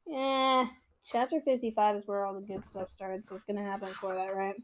[0.06, 0.66] Yeah,
[1.04, 4.34] chapter 55 is where all the good stuff started, so it's gonna happen before that,
[4.34, 4.56] right?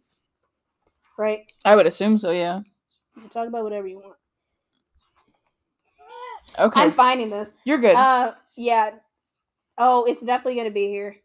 [1.18, 1.52] Right?
[1.64, 2.30] I would assume so.
[2.30, 2.60] Yeah.
[3.28, 4.16] Talk about whatever you want.
[6.58, 6.80] Okay.
[6.80, 7.52] I'm finding this.
[7.64, 7.94] You're good.
[7.94, 8.92] Uh, yeah.
[9.84, 11.16] Oh, it's definitely gonna be here.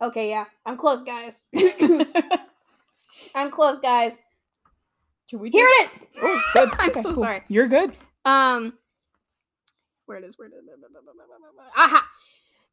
[0.00, 0.46] Okay, yeah.
[0.66, 1.38] I'm close, guys.
[3.34, 4.18] I'm close, guys.
[5.30, 5.50] Can we?
[5.50, 5.94] Here it is.
[6.20, 6.68] Oh, good.
[6.80, 7.22] I'm Okay, so cool.
[7.22, 7.44] sorry.
[7.46, 7.92] You're good.
[8.24, 8.72] Um,
[10.06, 10.36] where it is?
[10.36, 10.60] Where it is?
[11.76, 12.04] Aha!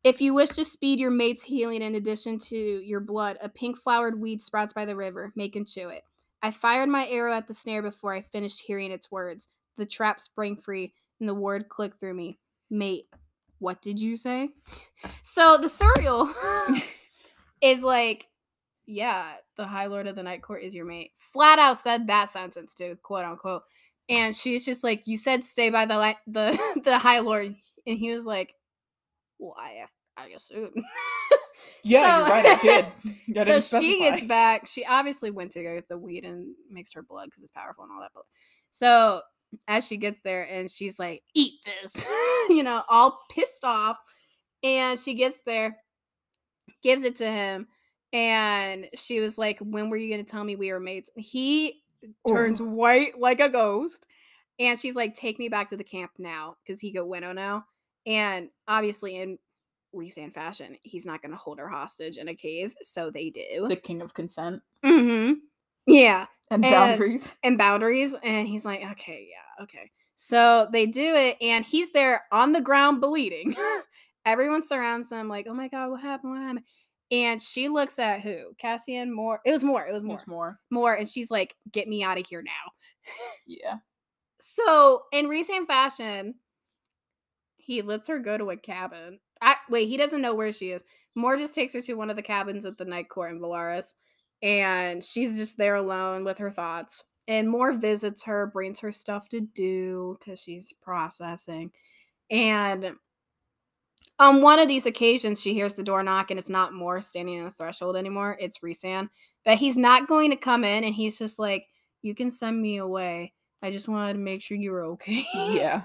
[0.04, 3.78] If you wish to speed your mate's healing in addition to your blood, a pink
[3.78, 5.32] flowered weed sprouts by the river.
[5.36, 6.02] Make him chew it.
[6.42, 9.48] I fired my arrow at the snare before I finished hearing its words.
[9.78, 12.39] The trap sprang free, and the word clicked through me.
[12.72, 13.06] Mate,
[13.60, 14.50] what did you say?
[15.24, 16.34] So the Suriel
[17.62, 18.28] is like,
[18.86, 21.12] yeah, the High Lord of the Night Court is your mate.
[21.17, 23.63] Flat out said that sentence too, quote unquote.
[24.10, 27.54] And she's just like, you said stay by the li- the the High Lord,
[27.86, 28.54] and he was like,
[29.38, 29.86] well, I
[30.17, 30.72] I assume.
[31.84, 32.45] Yeah, So- you're right.
[32.45, 32.58] I
[33.36, 33.48] did.
[33.50, 34.67] I so she gets back.
[34.67, 37.84] She obviously went to go get the weed and mixed her blood because it's powerful
[37.86, 38.12] and all that.
[38.13, 38.24] But
[38.72, 39.22] so
[39.68, 42.06] as she gets there and she's like, "Eat this,"
[42.50, 43.98] you know, all pissed off,
[44.64, 45.78] and she gets there,
[46.84, 47.68] gives it to him,
[48.14, 51.82] and she was like, "When were you gonna tell me we were mates?" He
[52.28, 54.08] turns white like a ghost,
[54.60, 57.66] and she's like, "Take me back to the camp now," because he go winnow now,
[58.06, 59.38] and obviously in
[59.94, 63.68] Rhysand fashion, he's not going to hold her hostage in a cave, so they do.
[63.68, 65.34] the king of consent mm-hmm.
[65.89, 67.36] Yeah, and, And- boundaries.
[67.43, 69.91] and boundaries, and he's like, okay, yeah, okay.
[70.15, 73.56] So they do it, and he's there on the ground bleeding.
[74.25, 76.34] Everyone surrounds them, like, oh my god, what happened?
[76.34, 76.65] What happened?
[77.12, 78.54] And she looks at who?
[78.60, 79.39] Cassian Mor.
[79.45, 79.84] It was Mor.
[79.88, 80.21] It was Mor.
[80.28, 80.60] Mor.
[80.69, 82.52] Mor, and she's like, get me out of here now.
[83.47, 83.78] Yeah.
[84.39, 86.36] So in recent fashion,
[87.58, 89.19] he lets her go to a cabin.
[89.41, 90.84] I, wait, he doesn't know where she is.
[91.15, 93.95] Mor just takes her to one of the cabins at the night court in Velaris,
[94.41, 97.04] and she's just there alone with her thoughts.
[97.28, 101.71] And Mor visits her, brings her stuff to do because she's processing.
[102.32, 102.93] And
[104.17, 107.39] on one of these occasions, she hears the door knock, and it's not Mor standing
[107.39, 108.36] on the threshold anymore.
[108.39, 109.10] It's Rhysand.
[109.45, 111.67] But he's not going to come in, and he's just like,
[112.02, 113.34] You can send me away.
[113.62, 115.25] I just wanted to make sure you were okay.
[115.36, 115.84] Yeah.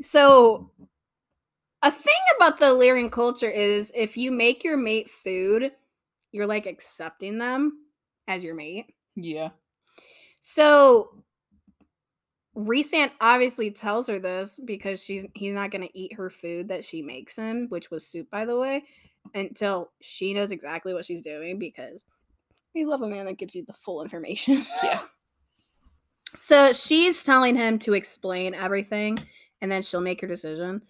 [0.00, 0.70] So,
[1.82, 5.72] a thing about the Illyrian culture is if you make your mate food,
[6.34, 7.78] you're like accepting them
[8.26, 8.92] as your mate.
[9.14, 9.50] Yeah.
[10.40, 11.22] So,
[12.56, 16.84] Rhysand obviously tells her this because she's he's not going to eat her food that
[16.84, 18.82] she makes him, which was soup, by the way,
[19.36, 22.04] until she knows exactly what she's doing because
[22.74, 24.66] we love a man that gives you the full information.
[24.82, 25.00] Yeah.
[26.40, 29.20] So she's telling him to explain everything
[29.60, 30.82] and then she'll make her decision.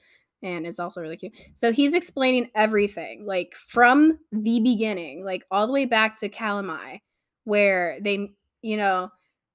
[0.44, 1.32] And it's also really cute.
[1.54, 7.00] So he's explaining everything, like from the beginning, like all the way back to Calanmai,
[7.44, 8.30] where they,
[8.62, 9.10] you know,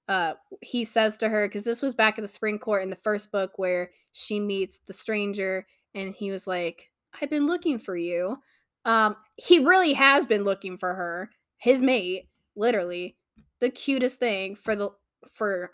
[0.07, 2.95] uh, he says to her, because this was back at the spring court in the
[2.95, 6.89] first book where she meets the stranger and he was like,
[7.21, 8.37] I've been looking for you.
[8.85, 13.15] Um, he really has been looking for her, his mate, literally,
[13.59, 14.89] the cutest thing for the
[15.31, 15.69] for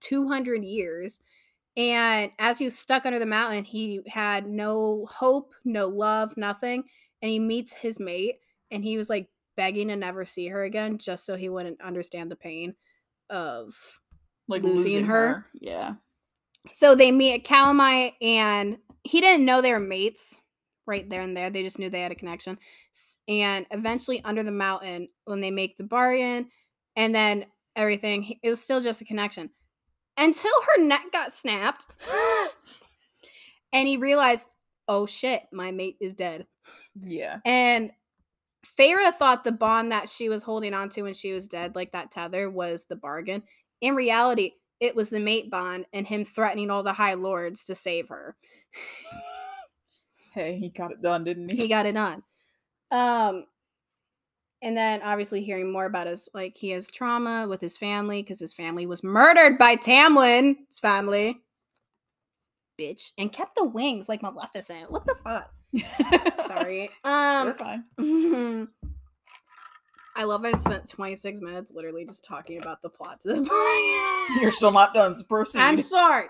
[0.00, 1.20] 200 years.
[1.76, 6.84] And as he was stuck under the mountain, he had no hope, no love, nothing.
[7.20, 8.36] And he meets his mate,
[8.70, 12.30] and he was like begging to never see her again just so he wouldn't understand
[12.30, 12.74] the pain
[13.30, 13.74] of
[14.48, 15.46] Like Losing her.
[15.54, 15.94] Yeah.
[16.70, 20.40] so they meet at Calanmai, and he didn't know they were mates
[20.86, 21.50] right there and there.
[21.50, 22.58] They just knew they had a connection.
[23.28, 26.48] And eventually, under the mountain, when they make the bargain,
[26.94, 29.50] and then everything, it was still just a connection
[30.16, 31.86] until her neck got snapped,
[33.72, 34.48] and he realized,
[34.88, 36.46] oh shit, my mate is dead.
[37.00, 37.38] Yeah.
[37.44, 37.92] And
[38.78, 41.92] Feyre thought the bond that she was holding on to when she was dead, like
[41.92, 43.42] that tether, was the bargain.
[43.80, 47.74] In reality, it was the mate bond and him threatening all the High Lords to
[47.74, 48.36] save her.
[50.32, 51.56] Hey, he got it done, didn't he?
[51.56, 52.22] he got it done.
[52.90, 53.46] Um,
[54.66, 58.40] and then obviously hearing more about his like he has trauma with his family because
[58.40, 61.38] his family was murdered by Tamlin's family,
[62.78, 64.90] bitch, and kept the wings like Maleficent.
[64.90, 65.52] What the fuck?
[66.46, 66.90] Sorry.
[67.04, 67.84] Um, fine.
[70.16, 74.42] I love I spent 26 minutes literally just talking about the plot to this point.
[74.42, 75.14] You're still not done.
[75.14, 75.60] So proceed.
[75.60, 76.26] I'm sorry.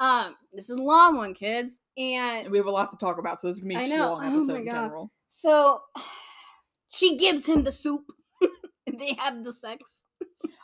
[0.00, 1.80] Um, this is a long one, kids.
[1.96, 4.08] And we have a lot to talk about, so this is gonna be I a
[4.08, 5.12] long Oh episode my in general.
[5.28, 5.80] so
[6.88, 8.04] she gives him the soup.
[8.86, 10.06] And they have the sex.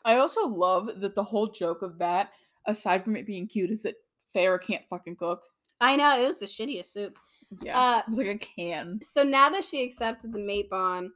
[0.03, 2.31] I also love that the whole joke of that,
[2.67, 3.97] aside from it being cute, is that
[4.35, 5.43] Feyre can't fucking cook.
[5.81, 7.19] I know it was the shittiest soup.
[7.63, 7.79] Yeah.
[7.79, 9.01] Uh, it was like a can.
[9.03, 11.11] so now that she accepted the mate bond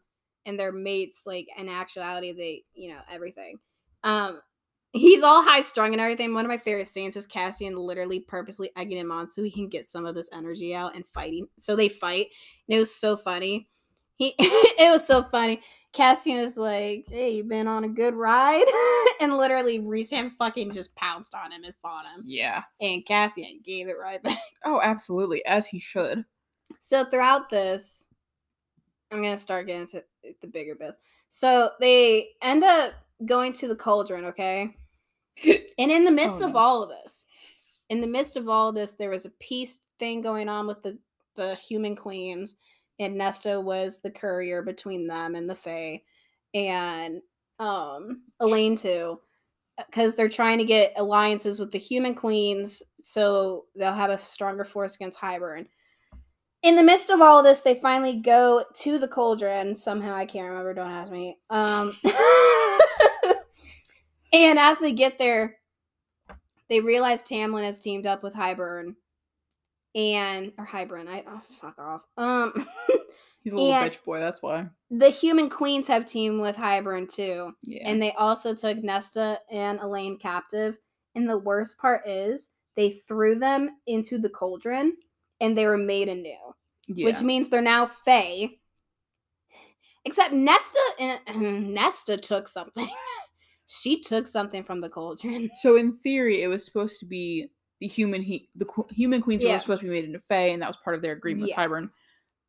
[0.47, 3.59] and their mates, like in actuality, they you know everything.
[4.05, 4.41] Um,
[4.93, 6.35] he's all high strung and everything.
[6.35, 9.69] One of my favorite scenes is Cassian literally purposely egging him on so he can
[9.69, 11.49] get some of this energy out and fighting.
[11.59, 12.29] So they fight,
[12.69, 13.69] and it was so funny.
[14.19, 15.61] He, it was so funny.
[15.95, 18.67] Cassian is like, "Hey, you been on a good ride?"
[19.21, 22.65] and literally, Rhysand fucking just pounced on him and fought him, Yeah.
[22.81, 24.39] and Cassian gave it right back.
[24.65, 25.45] Oh, absolutely.
[25.47, 26.25] As he should.
[26.81, 28.09] So throughout this,
[29.11, 30.05] I'm gonna start getting to
[30.43, 30.99] the bigger bits.
[31.31, 32.93] So they end up
[33.25, 34.77] going to the cauldron, okay?
[35.79, 36.59] And in the oh, midst Oh, of no.
[36.59, 37.25] all of this,
[37.89, 40.83] in the midst of all of this, there was a peace thing going on with
[40.83, 40.99] the
[41.37, 42.57] the human queens,
[42.99, 46.03] and Nesta was the courier between them and the Fae,
[46.55, 47.21] and
[47.59, 49.21] um Elain too,
[49.87, 54.65] because they're trying to get alliances with the human queens so they'll have a stronger
[54.65, 55.67] force against Hybern.
[56.63, 59.75] In the midst of all of this, they finally go to the cauldron.
[59.75, 60.75] Somehow I can't remember.
[60.75, 61.39] Don't ask me.
[61.51, 61.97] Um,
[64.33, 65.57] and as they get there,
[66.69, 68.95] they realize Tamlin has teamed up with Hybern,
[69.95, 71.09] and or Hybern.
[71.09, 72.03] I oh, fuck off.
[72.17, 72.53] Um,
[73.43, 74.67] He's a little bitch boy, that's why.
[74.91, 77.53] the human queens have teamed with Hybern too.
[77.63, 77.89] Yeah.
[77.89, 80.77] And they also took Nesta and Elain captive.
[81.15, 84.97] And the worst part is they threw them into the cauldron
[85.41, 86.55] and they were made anew,
[86.89, 87.07] yeah.
[87.07, 88.51] which means they're now Fae.
[90.05, 91.21] Except Nesta and
[91.75, 92.89] Nesta took something.
[93.67, 95.51] she took something from the cauldron.
[95.55, 99.43] so in theory, it was supposed to be the human he the qu- human queens
[99.43, 99.53] Yeah.
[99.55, 101.61] were supposed to be made into Fae, and that was part of their agreement Yeah.
[101.67, 101.91] with Hybern.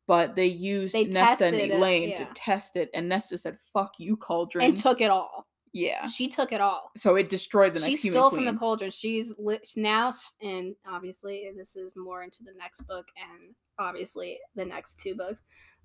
[0.06, 2.24] But they used They Nesta and it, Elain yeah.
[2.24, 5.46] to test it, and Nesta said, "Fuck you, Cauldron." And took it all.
[5.72, 6.06] yeah.
[6.08, 6.90] She took it all.
[6.96, 8.90] So it destroyed the she next human stole from the cauldron.
[8.90, 10.12] She's lit now,
[10.42, 15.14] and obviously and this is more into the next book and obviously the next two
[15.14, 15.42] books.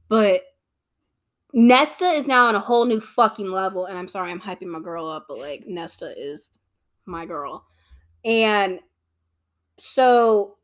[0.09, 0.41] But
[1.53, 4.79] Nesta is now on a whole new fucking level, and I'm sorry I'm hyping my
[4.79, 6.49] girl up, but like Nesta is
[7.05, 7.65] my girl,
[8.25, 8.79] and
[9.77, 10.57] so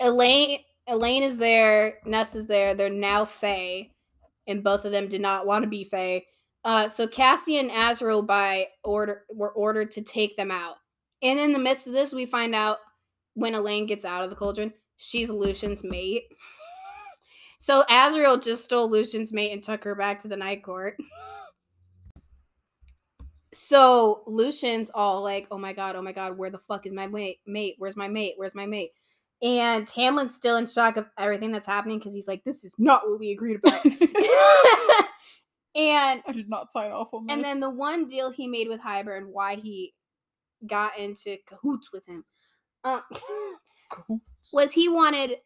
[0.00, 2.74] Elain Elain is there, Ness is there.
[2.74, 3.90] They're now Fae,
[4.46, 6.24] and both of them did not want to be Fae.
[6.64, 10.76] Uh, so Cassie and Azriel by order were ordered to take them out.
[11.22, 12.78] And in the midst of this, we find out
[13.34, 16.24] when Elain gets out of the cauldron, she's Lucien's mate.
[17.56, 20.98] So Azriel just stole Lucien's mate and took her back to the night court.
[23.54, 27.06] So Lucien's all like, "Oh my god, oh my god, where the fuck is my
[27.06, 27.38] mate?
[27.46, 28.34] Mate, where's my mate?
[28.36, 28.90] Where's my mate?"
[29.42, 33.08] And Tamlin's still in shock of everything that's happening because he's like, "This is not
[33.08, 33.84] what we agreed about."
[35.74, 37.34] and I did not sign off on this.
[37.34, 39.94] and then the one deal he made with Hybern, why he
[40.66, 42.24] got into cahoots with him,
[42.84, 43.00] uh,
[44.52, 45.36] was he wanted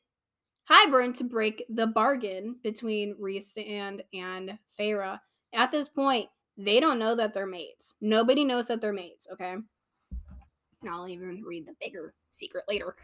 [0.71, 5.21] Hybern to break the bargain between Rhysand and Feyre.
[5.55, 7.95] At this point, they don't know that they're mates.
[8.01, 9.53] Nobody knows that they're mates, okay?
[9.53, 12.97] And I'll even read the bigger secret later.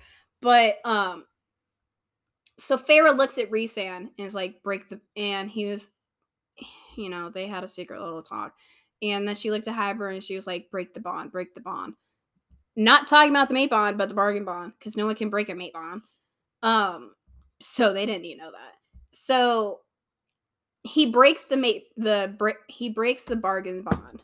[0.43, 1.25] But um
[2.59, 5.91] so Feyre looks at Rhysand and is like, break the and he was
[6.97, 8.55] you know, they had a secret little talk.
[9.03, 11.61] And then she looked at Hybern and she was like, break the bond, break the
[11.61, 11.95] bond.
[12.77, 15.49] not talking about the mate bond, but the bargain bond, because no one can break
[15.49, 16.03] a mate bond.
[16.63, 17.13] Um,
[17.61, 18.75] so they didn't to know that.
[19.13, 19.81] So
[20.85, 24.23] he breaks the mate the bre- he breaks the bargain bond.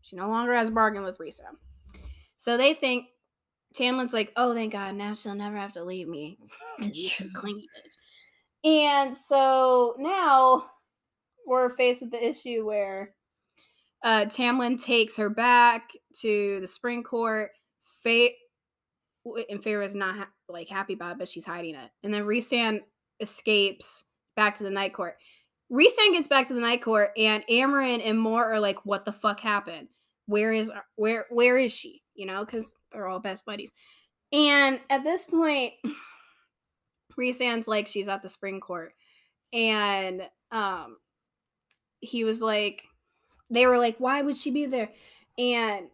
[0.00, 1.56] She no longer has a bargain with Rhysand.
[2.36, 3.06] So they think
[3.76, 6.38] Tamlin's like, oh thank God, now she'll never have to leave me.
[6.78, 7.94] 'Cause she's a clingy bitch.
[8.64, 10.70] And so now
[11.46, 13.14] we're faced with the issue where
[14.04, 17.50] uh Tamlin takes her back to the spring court.
[18.04, 18.34] Faye
[19.50, 21.90] and Feyre is not ha- like happy about it, but she's hiding it.
[22.04, 22.80] And then Rhysand
[23.20, 24.04] escapes
[24.36, 25.16] back to the night court.
[25.70, 29.12] Rhysand gets back to the night court, and Amren and Mor are like, "What the
[29.12, 29.88] fuck happened?
[30.26, 32.02] Where is where where is she?
[32.14, 33.70] You know, because they're all best buddies."
[34.32, 35.74] And at this point,
[37.18, 38.92] Rhysand's like, she's at the spring court,
[39.52, 40.96] and um,
[42.00, 42.84] he was like,
[43.50, 44.90] they were like, "Why would she be there?"
[45.36, 45.88] And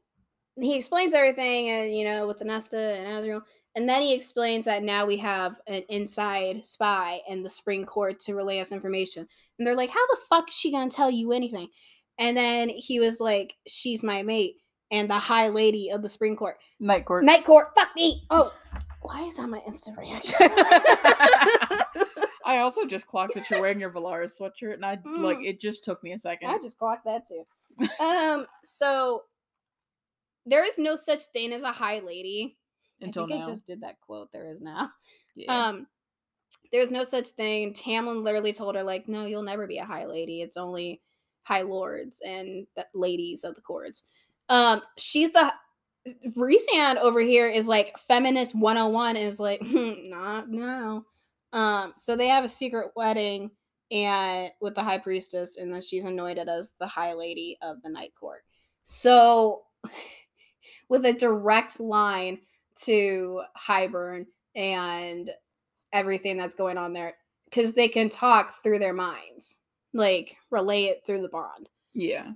[0.57, 3.43] he explains everything, and you know, with the Nesta and Azriel.
[3.77, 8.21] And then he explains that now we have an inside spy in the spring court
[8.21, 9.27] to relay us information.
[9.59, 11.69] And they're like, How the fuck is she gonna tell you anything?
[12.19, 14.57] And then he was like, She's my mate
[14.91, 16.59] and the high lady of the spring court.
[16.79, 17.25] Night court.
[17.25, 18.23] Night court, fuck me.
[18.31, 18.53] Oh,
[19.03, 20.37] why is that my instant reaction?
[22.47, 25.47] I also just clocked that you're wearing your Velaris sweatshirt, and I like Mm.
[25.49, 25.61] it.
[25.61, 26.51] Just took me a second.
[26.51, 27.45] I just clocked that too.
[27.99, 29.23] Um, so
[30.47, 32.57] there is no such thing as a high lady.
[33.01, 33.47] Until I think now.
[33.47, 34.33] I just did that quote.
[34.33, 34.91] There is now.
[35.35, 35.67] yeah.
[35.69, 35.87] Um,
[36.73, 37.73] there's no such thing.
[37.73, 40.41] Tamlin literally told her, like, no, you'll never be a high lady.
[40.41, 41.01] It's only
[41.43, 44.03] high lords and the ladies of the courts.
[44.49, 45.53] Um, she's the
[46.37, 51.05] Rhysand over here is like feminist 101 is like, hmm, not no.
[51.53, 53.51] Um, so they have a secret wedding
[53.91, 57.89] and with the high priestess, and then she's anointed as the high lady of the
[57.89, 58.43] night court.
[58.83, 59.63] So
[60.89, 62.41] with a direct line
[62.83, 65.31] to Hybern and
[65.93, 67.15] everything that's going on there
[67.47, 69.59] because they can talk through their minds,
[69.93, 71.69] like relay it through the bond.
[71.95, 72.33] yeah.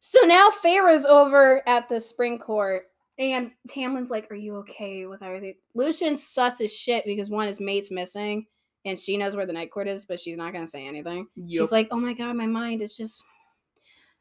[0.00, 2.84] So now Feyre's over at the spring court,
[3.18, 7.58] and Tamlin's like, "Are you okay with everything?" Lucien's sus as shit because one his
[7.58, 8.46] mate's missing,
[8.84, 11.26] and she knows where the night court is, but she's not gonna say anything.
[11.34, 11.62] Yup.
[11.64, 13.24] She's like, "Oh my god, my mind is just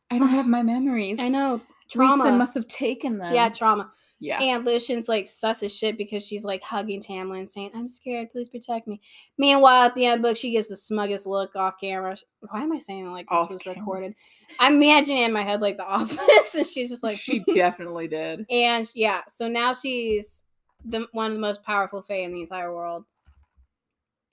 [0.10, 1.20] I don't have my memories.
[1.20, 3.34] I know Trauma trauma." must have taken them.
[3.34, 3.92] yeah, trauma.
[4.20, 4.42] Yeah.
[4.42, 8.50] And Lucien's like sus as shit because she's like hugging Tamlin, saying, I'm scared, please
[8.50, 9.02] protect me.
[9.38, 12.16] Meanwhile, at the end of the book, she gives the smuggest look off camera.
[12.40, 13.80] Why am I saying like this Off was camera.
[13.80, 14.16] recorded?
[14.60, 18.46] I'm imagining in my head like the office, and she's just like she definitely did.
[18.50, 20.44] And yeah, so now she's
[20.86, 23.06] the one of the most powerful Fae in the entire world.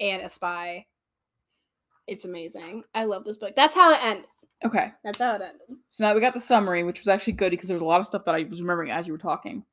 [0.01, 0.87] And a spy.
[2.09, 2.83] It's amazing.
[2.95, 3.55] I love this book.
[3.55, 4.27] That's how it ended.
[4.65, 4.93] Okay.
[5.05, 5.61] That's how it ended.
[5.91, 8.01] So now we got the summary, which was actually good because there was a lot
[8.01, 9.65] of stuff that I was remembering as you were talking.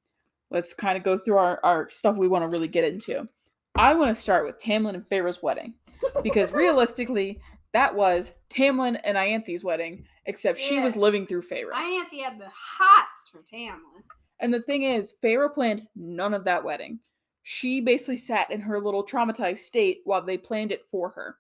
[0.51, 3.27] Let's kind of go through our, our stuff we want to really get into.
[3.75, 5.75] I want to start with Tamlin and Feyre's wedding
[6.23, 7.39] because realistically,
[7.73, 11.71] that was Tamlin and Ianthe's wedding, except she was living through Feyre.
[11.71, 14.03] Ianthe had the hots for Tamlin.
[14.39, 16.99] And the thing is, Feyre planned none of that wedding.
[17.43, 21.38] She basically sat in her little traumatized state while they planned it for her.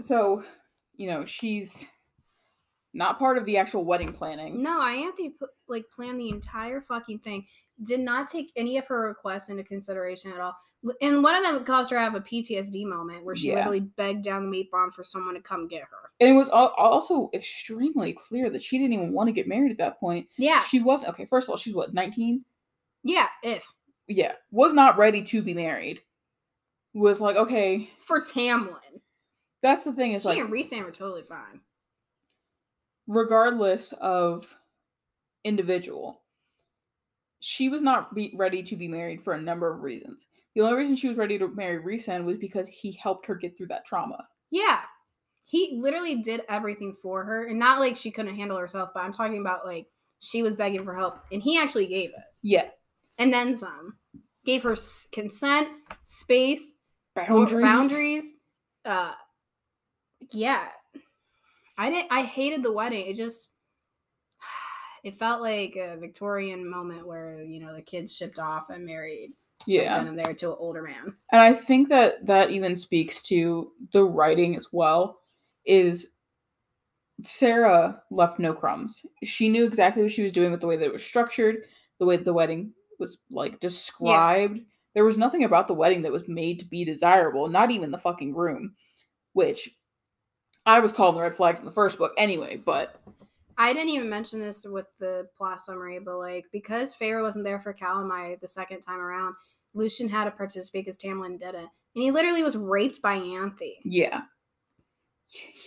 [0.00, 0.44] So,
[0.96, 1.88] you know, she's
[2.92, 4.62] not part of the actual wedding planning.
[4.62, 5.32] No, Ianthe
[5.68, 7.46] like planned the entire fucking thing.
[7.82, 10.54] Did not take any of her requests into consideration at all.
[11.02, 13.56] And one of them caused her to have a PTSD moment where she Yeah.
[13.56, 16.10] literally begged down the mate bond for someone to come get her.
[16.20, 19.78] And it was also extremely clear that she didn't even want to get married at
[19.78, 20.28] that point.
[20.36, 20.60] Yeah.
[20.60, 22.44] She wasn't, okay, first of all, she's what, 19?
[23.02, 23.64] Yeah, if.
[24.08, 26.02] Yeah, was not ready to be married.
[26.92, 29.00] Was like, okay, For Tamlin.
[29.62, 31.60] that's the thing is She like, and Rhysand were totally fine.
[33.10, 34.46] Regardless of
[35.44, 36.22] individual,
[37.40, 40.26] she was not be- ready to be married for a number of reasons.
[40.54, 43.56] The only reason she was ready to marry Rhysand was because he helped her get
[43.58, 44.28] through that trauma.
[44.52, 44.80] Yeah.
[45.44, 47.46] He literally did everything for her.
[47.46, 49.86] And not like she couldn't handle herself, but I'm talking about like
[50.20, 52.24] she was begging for help and he actually gave it.
[52.42, 52.68] Yeah,
[53.18, 53.96] And then some.
[54.44, 55.68] Gave her s- consent,
[56.04, 56.74] space,
[57.16, 57.62] boundaries.
[57.62, 58.32] boundaries.
[58.84, 59.12] Uh
[60.32, 60.68] yeah.
[61.80, 63.06] I didn't I hated the wedding.
[63.06, 63.52] It just
[65.02, 69.30] it felt like a Victorian moment where, you know, the kids shipped off and married.
[69.66, 71.14] Yeah, And then there to an older man.
[71.32, 75.20] and I think that that even speaks to the writing as well.
[75.64, 76.06] Is
[77.22, 79.04] Sarah left no crumbs.
[79.22, 81.64] She knew exactly what she was doing with the way that it was structured,
[81.98, 84.60] the way the wedding was like described.
[84.94, 87.98] There was nothing about the wedding that was made to be desirable, not even the
[87.98, 88.74] fucking room,
[89.32, 89.70] which
[90.66, 93.00] I was calling the red flags in the first book anyway, but
[93.58, 97.60] I didn't even mention this with the plot summary, but like because Feyre wasn't there
[97.60, 99.34] for Calanmai the second time around,
[99.74, 103.76] Lucien had to participate because Tamlin didn't, and he literally was raped by Ianthe.
[103.84, 104.22] Yeah.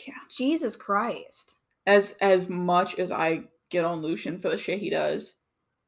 [0.08, 0.14] Yeah.
[0.30, 1.58] Jesus Christ.
[1.86, 5.36] As as much as I get on Lucien for the shit he does,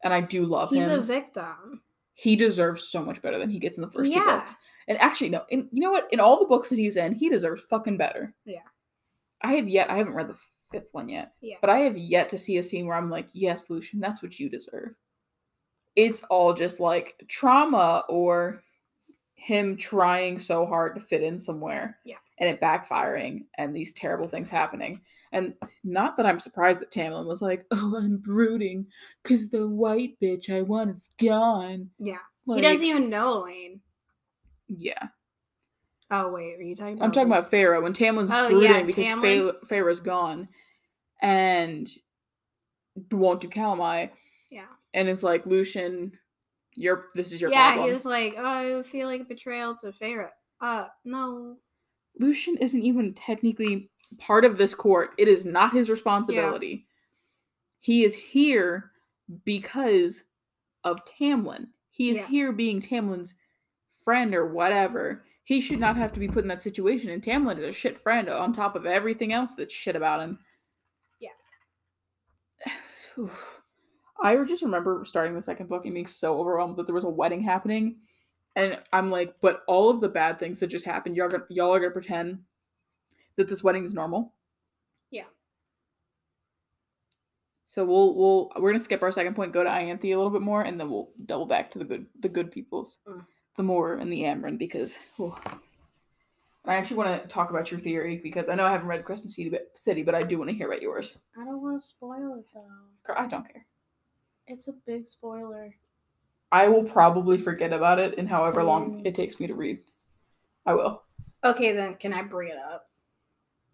[0.04, 1.82] and I do love He's him, He's a victim.
[2.14, 4.56] he deserves so much better than he gets in the first two books.
[4.88, 6.08] And actually, no, in, you know what?
[6.12, 8.34] In all the books that he's in, he deserves fucking better.
[8.46, 8.60] Yeah.
[9.42, 9.90] I have yet.
[9.90, 10.38] I haven't read the
[10.72, 11.34] fifth one yet.
[11.42, 11.58] Yeah.
[11.62, 14.40] But I have yet to see a scene where I'm like, yes, Lucien, that's what
[14.40, 14.96] you deserve.
[15.96, 18.62] It's all just like trauma or
[19.36, 21.98] him trying so hard to fit in somewhere.
[22.06, 22.18] Yeah.
[22.40, 25.02] And it backfiring and these terrible things happening.
[25.32, 28.88] And not that I'm surprised that Tamlin was like, oh, I'm brooding
[29.22, 31.90] because the white bitch I want is gone.
[32.00, 32.20] Yeah.
[32.46, 33.82] Like, he doesn't even know Elain.
[34.68, 35.08] Yeah.
[36.12, 37.06] Oh wait, are you talking about?
[37.06, 39.52] I'm talking about Feyre when Tamlin's Oh, brooding yeah, because Tamlin.
[39.68, 40.48] Feyre's gone
[41.22, 41.90] and
[43.12, 44.10] won't do Calanmai
[44.52, 44.66] Yeah.
[44.94, 46.18] and it's like Lucien,
[46.76, 47.88] your this is your yeah, problem.
[47.88, 50.30] he was like, "Oh, I feel like a betrayal to Feyre.
[50.62, 51.58] Uh, no.
[52.20, 55.12] Lucien isn't even technically part of this court.
[55.18, 56.86] It is not his responsibility.
[57.80, 58.92] He is here
[59.44, 60.24] because
[60.84, 61.68] of Tamlin.
[61.90, 62.28] He is Yeah.
[62.28, 63.36] here being Tamlin's
[64.04, 65.26] friend or whatever.
[65.46, 67.12] He should not have to be put in that situation.
[67.12, 70.40] And Tamlin is a shit friend on top of everything else that's shit about him.
[71.20, 71.30] Yeah.
[74.22, 77.10] I just remember starting the second book and being so overwhelmed that there was a
[77.10, 77.98] wedding happening.
[78.56, 81.74] And I'm like, but all of the bad things that just happened, y'all, gonna, y'all
[81.74, 82.40] are gonna pretend
[83.38, 84.34] that this wedding is normal.
[85.12, 85.26] Yeah.
[87.66, 90.42] So we'll we'll we're gonna skip our second point, go to Ianthe a little bit
[90.42, 93.26] more, and then we'll double back to the good the good peoples, Mm.
[93.58, 95.36] The Mor and the Amren, because whew.
[96.66, 99.32] I actually want to talk about your theory because I know I haven't read Crescent
[99.32, 101.16] City, but, City, but I do want to hear about yours.
[101.40, 102.62] I don't want to spoil it though.
[103.06, 103.66] Girl, I don't care.
[104.48, 105.76] It's a big spoiler.
[106.52, 109.08] I will probably forget about it in however long Mm.
[109.08, 109.80] it takes me to read.
[110.66, 111.04] I will.
[111.44, 112.90] Okay, then can I bring it up?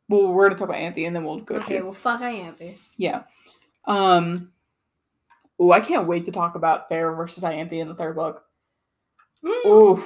[0.10, 2.78] Well, we're gonna talk about Ianthe, and then we'll go Okay, to well, fuck Ianthe.
[2.98, 3.24] yeah.
[3.86, 4.52] Um.
[5.58, 8.44] Oh, I can't wait to talk about Fair versus Ianthe in the third book.
[9.46, 9.66] Mm.
[9.66, 10.04] Ooh.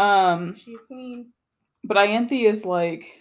[0.00, 0.54] Um.
[0.56, 1.32] She queen.
[1.84, 3.18] But Ianthe is like,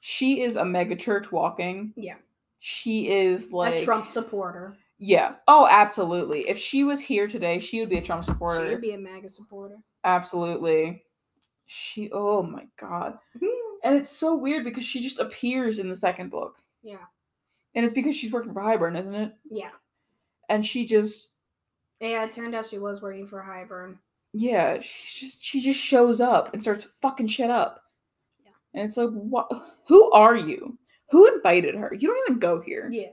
[0.00, 1.92] she is a mega church walking.
[1.96, 2.16] Yeah,
[2.58, 4.76] She is like a Trump supporter.
[4.98, 5.36] Yeah.
[5.46, 6.48] Oh, absolutely.
[6.48, 8.64] If she was here today, she would be a Trump supporter.
[8.64, 9.76] She would be a MAGA supporter.
[10.04, 11.02] Absolutely.
[11.66, 12.10] She.
[12.12, 13.18] Oh my god.
[13.84, 16.96] And it's so weird because she just appears in the second book, yeah,
[17.76, 19.32] and it's because she's working for Hybern, isn't it?
[19.48, 19.70] yeah.
[20.48, 21.28] And she just,
[22.00, 23.98] Yeah, it turned out she was working for Hybern.
[24.38, 27.82] Yeah, she just she just shows up and starts fucking shit up.
[28.44, 28.52] Yeah.
[28.72, 29.50] And it's like, what?
[29.88, 30.78] Who are you?
[31.10, 31.92] Who invited her?
[31.92, 32.88] You don't even go here.
[32.92, 33.08] Yeah.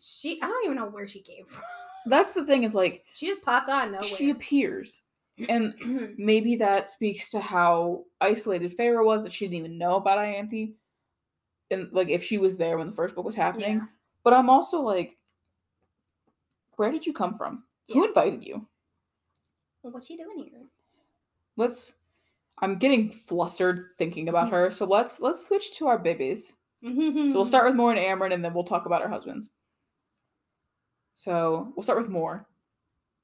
[0.00, 1.64] She, I don't even know where she came from.
[2.06, 2.62] That's the thing.
[2.62, 4.04] Is like she just popped on nowhere.
[4.04, 5.02] she appears,
[5.50, 5.74] and
[6.16, 10.72] maybe that speaks to how isolated Feyre was that she didn't even know about Ianthe.
[11.70, 13.76] And like if she was there when the first book was happening.
[13.76, 13.86] Yeah.
[14.22, 15.18] But I'm also like,
[16.76, 17.64] where did you come from?
[17.92, 18.66] Who invited you?
[19.90, 20.62] What's she doing here?
[21.56, 21.94] Let's
[22.58, 24.70] I'm getting flustered thinking about her.
[24.70, 26.56] So let's let's switch to our babies.
[26.82, 26.90] So
[27.34, 29.48] we'll start with Mor and Amren and then we'll talk about our husbands.
[31.14, 32.46] So we'll start with Mor,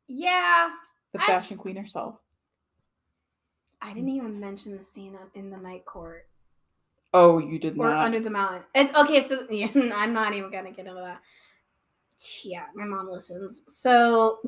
[0.06, 0.70] Yeah,
[1.12, 2.16] the I- fashion queen herself.
[3.82, 6.26] I didn't even mention the scene in the night court
[7.12, 8.04] Oh, you did or not.
[8.04, 8.62] under the mountain.
[8.74, 9.20] It's okay.
[9.20, 11.20] So yeah, I'm not even gonna get into that.
[12.44, 13.62] Yeah, my mom listens.
[13.68, 14.38] So,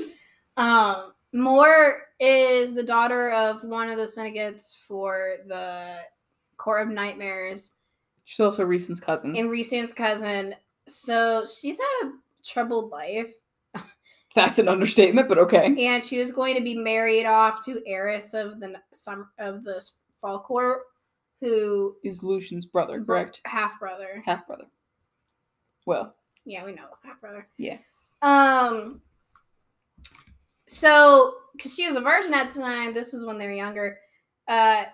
[0.56, 5.96] um, Mor is the daughter of one of the syndicates for the
[6.56, 7.72] Court of Nightmares
[8.24, 9.36] She's also Rhysand's cousin.
[9.36, 10.54] and Rhysand's cousin.
[10.88, 12.12] So she's had a
[12.44, 13.32] troubled life.
[14.34, 15.74] That's an understatement, but okay.
[15.86, 19.80] and she was going to be married off to Eris of the some of the
[20.20, 20.80] fall court
[21.40, 23.40] who Is Lucien's brother, correct?
[23.44, 24.64] half brother Half brother.
[25.84, 26.14] Well,
[26.44, 27.78] yeah we know half brother Yeah.
[28.22, 29.00] um
[30.66, 33.98] so because she was a virgin at the time this was when they were younger
[34.48, 34.84] uh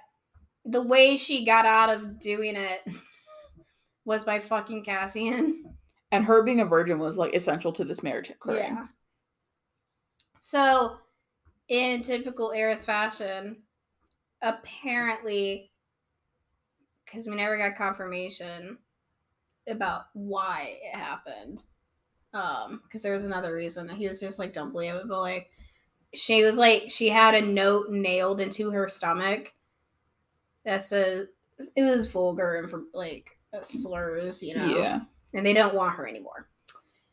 [0.64, 2.84] the way she got out of doing it
[4.04, 5.64] was by fucking cassian
[6.12, 8.74] and her being a virgin was like essential to this marriage occurring.
[8.74, 8.86] Yeah.
[10.40, 10.98] So,
[11.68, 13.62] in typical Eris fashion,
[14.42, 15.72] apparently,
[17.04, 18.76] because we never got confirmation
[19.66, 21.62] about why it happened,
[22.34, 23.86] um, because there was another reason.
[23.86, 25.48] That he was just like, don't believe it, but like,
[26.14, 29.52] she was like, she had a note nailed into her stomach
[30.64, 31.28] that says
[31.76, 34.66] it was vulgar and from like uh, slurs, you know.
[34.78, 35.00] Yeah.
[35.34, 36.48] and they don't want her anymore.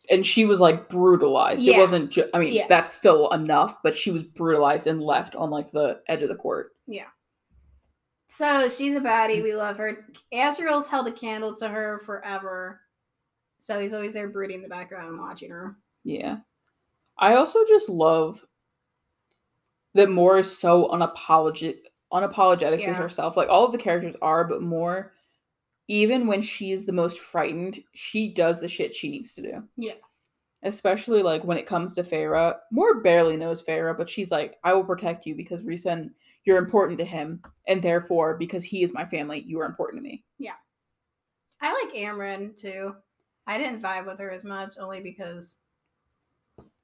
[0.09, 1.67] And she was like brutalized.
[1.67, 2.09] It wasn't.
[2.11, 2.65] Ju- I mean, Yeah.
[2.67, 6.35] that's still enough, but she was brutalized and left on like the edge of the
[6.35, 6.71] court.
[6.87, 7.05] Yeah.
[8.27, 9.43] So she's a baddie.
[9.43, 10.05] We love her.
[10.33, 12.81] Azriel's held a candle to her forever.
[13.59, 15.75] So he's always there brooding in the background watching her.
[16.03, 16.37] Yeah.
[17.17, 18.43] I also just love
[19.99, 21.79] that Mor is so unapologetic
[22.11, 22.89] unapologetic Yeah.
[22.89, 23.37] with herself.
[23.37, 25.13] Like all of the characters are, but Mor,
[25.87, 29.63] even when she's the most frightened, she does the shit she needs to do.
[29.77, 29.93] Yeah.
[30.63, 32.57] Especially like when it comes to Feyre.
[32.71, 36.09] Mor barely knows Feyre, but she's like, I will protect you because Rhysand,
[36.45, 40.09] you're important to him, and therefore, because he is my family, you are important to
[40.09, 40.23] me.
[40.39, 40.55] Yeah.
[41.61, 42.95] I like Amryn too.
[43.45, 45.59] I didn't vibe with her as much only because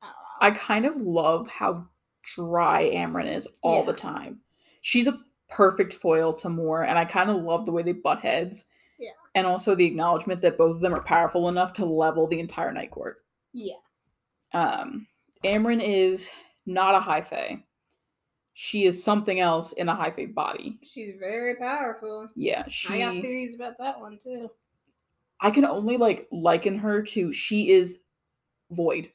[0.04, 0.50] I.
[0.50, 1.88] I kind of love how
[2.36, 4.40] dry Amren is all the time.
[4.82, 5.20] She's a
[5.50, 8.66] perfect foil to Mor, and I kind of love the way they butt heads.
[8.98, 9.12] Yeah.
[9.36, 12.72] And also the acknowledgement that both of them are powerful enough to level the entire
[12.72, 13.18] Night Court.
[13.54, 13.76] yeah.
[14.54, 15.08] Um,
[15.44, 16.32] Amren is
[16.66, 17.62] not a high fae.
[18.54, 20.80] She is something else in a high fae body.
[20.82, 22.30] She's very powerful.
[22.36, 23.04] Yeah, she.
[23.04, 24.50] I got theories about that one too.
[25.42, 28.00] I can only like liken her to she is
[28.72, 29.12] void.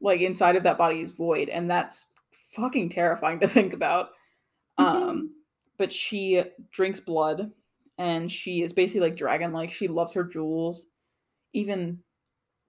[0.00, 2.06] Like inside of that body is void, and that's
[2.52, 4.10] fucking terrifying to think about.
[4.78, 5.34] Um,
[5.76, 6.42] but she
[6.72, 7.50] drinks blood,
[7.98, 9.72] and she is basically like dragon like.
[9.72, 10.86] She loves her jewels.
[11.52, 11.98] Even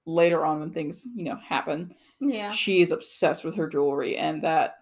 [0.06, 2.50] later on when things, you know, happen, Yeah.
[2.50, 4.78] she is obsessed with her jewelry, and that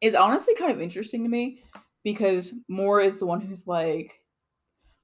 [0.00, 1.62] is honestly kind of interesting to me
[2.04, 4.20] because Mor is the one who's like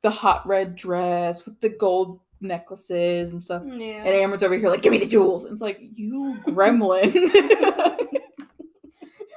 [0.03, 3.63] the hot red dress with the gold necklaces and stuff.
[3.67, 4.05] Yeah.
[4.05, 5.45] And Amren's over here like, give me the jewels.
[5.45, 7.15] And it's like, you gremlin.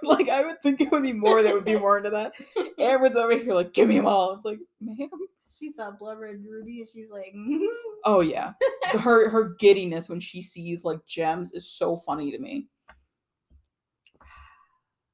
[0.03, 2.33] like I would think it would be more that would be more into that.
[2.79, 4.33] Amren's over here like, give me them all.
[4.33, 5.09] It's like, ma'am.
[5.47, 7.33] she saw blood red ruby and she's like,
[8.05, 8.53] Oh yeah.
[8.99, 12.67] her her giddiness when she sees like gems is so funny to me.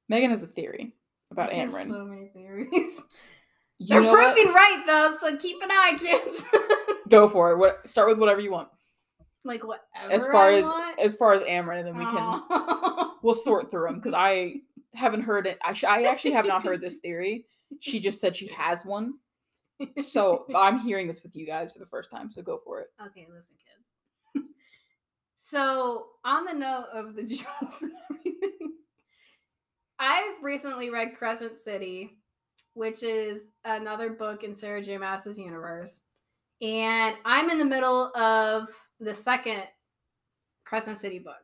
[0.09, 0.93] Megan has a theory
[1.31, 1.87] about Amren.
[1.87, 3.05] So many theories.
[3.83, 6.45] You They're proving right though, so keep an eye, kids.
[7.11, 7.57] Go for it.
[7.57, 8.69] What start with whatever you want.
[9.43, 10.11] like whatever.
[10.11, 10.99] As far I as want.
[10.99, 13.15] as far as Amren, and then we can Aw.
[13.21, 14.55] we'll sort through them because I
[14.93, 15.57] haven't heard it.
[15.63, 17.45] I, sh- I actually have not heard this theory.
[17.79, 19.13] She just said she has one.
[19.97, 22.29] So I'm hearing this with you guys for the first time.
[22.31, 22.87] So go for it.
[23.01, 23.55] Okay, listen,
[24.35, 24.45] kids.
[25.35, 28.73] so, on the note of the jewels and everything,
[29.99, 32.17] I recently read Crescent City,
[32.73, 34.97] which is another book in Sarah J.
[34.97, 36.01] Maas's universe.
[36.61, 39.63] And I'm in the middle of the second
[40.63, 41.41] Crescent City book.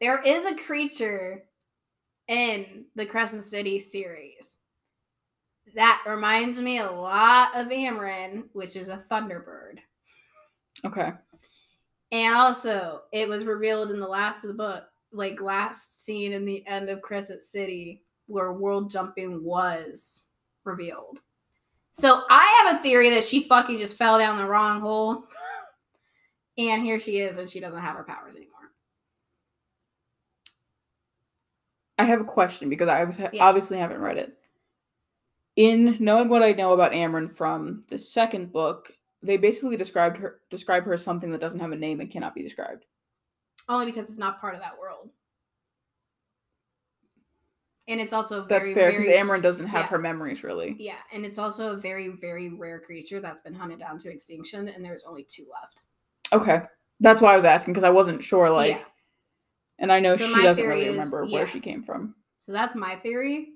[0.00, 1.44] There is a creature
[2.28, 4.58] in the Crescent City series
[5.74, 9.78] that reminds me a lot of Amren, which is a Thunderbird.
[10.84, 11.12] Okay.
[12.12, 16.44] And also, it was revealed in the last of the book, like last scene in
[16.44, 20.28] the end of Crescent City, where world jumping was
[20.64, 21.20] revealed.
[21.98, 25.24] So I have a theory that she fucking just fell down the wrong hole.
[26.58, 28.52] and here she is, and she doesn't have her powers anymore.
[31.96, 33.30] I have a question because I was Yeah.
[33.40, 34.36] obviously haven't read it.
[35.56, 38.92] In knowing what I know about Amren from the second book,
[39.22, 42.34] they basically described her describe her as something that doesn't have a name and cannot
[42.34, 42.84] be described.
[43.70, 45.08] Only because it's not part of that world.
[47.88, 49.88] And it's also a That's fair because very, Amren doesn't have yeah.
[49.90, 50.74] her memories really.
[50.78, 54.68] Yeah, and it's also a very, very rare creature that's been hunted down to extinction,
[54.68, 55.82] and there's only two left.
[56.32, 56.62] Okay.
[56.98, 58.84] That's why I was asking because I wasn't sure like Yeah.
[59.78, 61.38] and I know So she doesn't really is- remember yeah.
[61.38, 62.14] where she came from.
[62.38, 63.52] So that's my theory.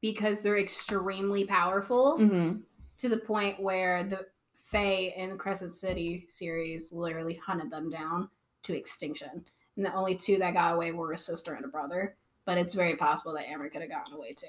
[0.00, 2.62] Because they're extremely powerful Mhm.
[2.98, 8.30] to the point where the Fae in the Crescent City series literally hunted them down
[8.62, 9.44] to extinction.
[9.76, 12.16] And the only two that got away were a sister and a brother.
[12.50, 14.48] But it's very possible that Amren could have gotten away too.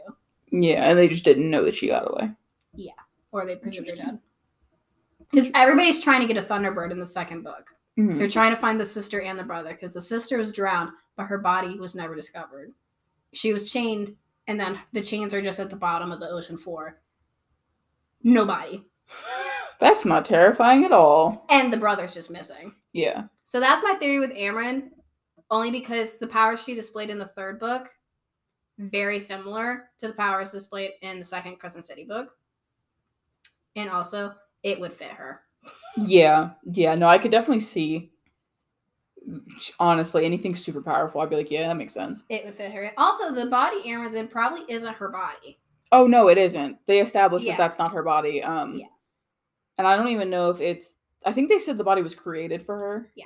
[0.52, 2.32] Yeah, and they just didn't know that she got away.
[2.74, 2.94] Yeah,
[3.32, 4.16] or they presumed her Interesting.
[4.16, 5.28] dead.
[5.30, 7.70] Because everybody's trying to get a Thunderbird in the second book.
[8.00, 8.18] Mhm.
[8.18, 11.28] They're trying to find the sister and the brother because the sister was drowned, but
[11.28, 12.74] her body was never discovered.
[13.34, 14.16] She was chained,
[14.48, 17.02] and then the chains are just at the bottom of the ocean floor.
[18.24, 18.84] Nobody.
[19.80, 21.46] That's not terrifying at all.
[21.52, 22.74] And the brother's just missing.
[22.94, 23.26] Yeah.
[23.44, 24.90] So that's my theory with Amren,
[25.52, 27.90] only because the powers she displayed in the third book
[28.80, 32.30] very similar to the powers displayed in the second Crescent City book.
[33.76, 34.34] And also,
[34.64, 35.42] it would fit her.
[35.98, 36.52] Yeah.
[36.66, 36.96] Yeah.
[36.96, 38.12] No, I could definitely see
[39.80, 41.22] honestly anything super powerful.
[41.22, 42.24] I'd be like, yeah, that makes sense.
[42.30, 42.92] It would fit her.
[42.98, 45.60] Also, the body Amren's in probably isn't her body.
[45.92, 46.78] Oh no, it isn't.
[46.88, 47.54] They established Yeah.
[47.54, 48.42] that that's not her body.
[48.42, 48.88] Um Yeah.
[49.78, 50.96] and I don't even know if it's
[51.26, 53.12] I think they said the body was created for her.
[53.16, 53.26] Yeah.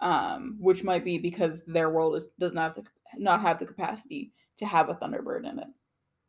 [0.00, 3.66] Um, which might be because their world is does not have the, not have the
[3.66, 5.68] capacity to have a Thunderbird in it.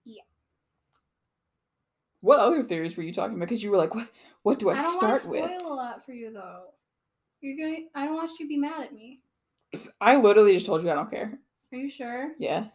[0.04, 0.24] Yeah.
[2.20, 3.48] What other theories were you talking about?
[3.48, 4.10] Because you were like, what
[4.44, 5.52] what do I, I don't want to start with?
[5.52, 6.64] spoil a lot for you though.
[7.42, 7.86] You're gonna.
[7.96, 9.22] I don't want you to be mad at me.
[10.02, 11.40] I literally just told you I don't care.
[11.74, 12.32] Are you sure?
[12.38, 12.66] Yeah.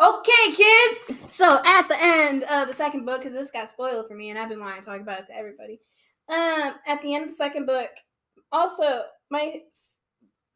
[0.00, 1.00] Okay, kids.
[1.28, 4.38] So at the end of the second book, because this got spoiled for me, and
[4.38, 5.80] I've been wanting to talk about it to everybody.
[6.32, 7.90] Um, at the end of the second book,
[8.52, 9.60] also my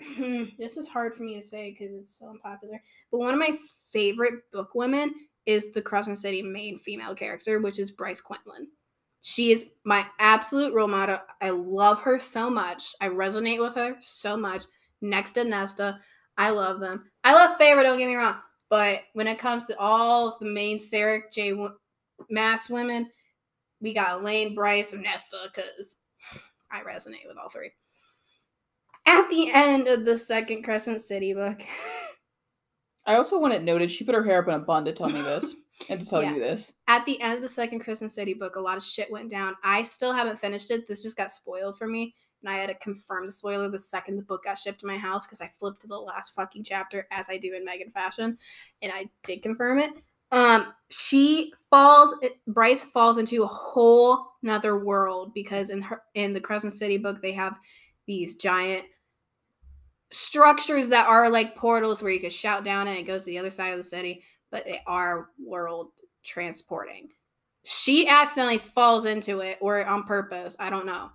[0.59, 2.81] this is hard for me to say because it's so unpopular.
[3.11, 3.57] But one of my
[3.93, 5.13] favorite book women
[5.47, 8.69] is the Crescent City main female character, which is Bryce Quinlan.
[9.23, 11.19] She is my absolute role model.
[11.41, 12.95] I love her so much.
[13.01, 14.65] I resonate with her so much.
[15.01, 15.99] Next to Nesta,
[16.37, 17.11] I love them.
[17.25, 18.37] I love Feyre, don't get me wrong.
[18.71, 21.55] But when it comes to all of the main Sarah J.
[22.31, 23.09] Maas women,
[23.81, 25.97] we got Elain, Bryce, and Nesta because
[26.71, 27.71] I resonate with all three.
[29.09, 31.63] At the end of the second Crescent City book,
[33.07, 35.09] I also want it noted she put her hair up in a bun to tell
[35.09, 35.55] me this
[35.89, 36.35] and to tell Yeah.
[36.35, 36.75] you this.
[36.89, 39.55] at the end of the second Crescent City book, a lot of shit went down.
[39.65, 40.87] I still haven't finished it.
[40.87, 42.15] This just got spoiled for me.
[42.43, 44.99] And I had to confirm the spoiler the second the book got shipped to my
[44.99, 48.37] house because I flipped to the last fucking chapter as I do in Megan fashion.
[48.83, 49.93] And I did confirm it.
[50.33, 52.15] Um, she falls
[52.47, 57.23] Bryce falls into a whole nother world because in her in the Crescent City book
[57.23, 57.57] they have
[58.07, 58.85] these giant
[60.11, 63.39] structures that are like portals where you can shout down and it goes to the
[63.39, 65.91] other side of the city, but they are world
[66.25, 67.09] transporting.
[67.65, 70.57] She accidentally falls into it or on purpose.
[70.59, 71.11] I don't know.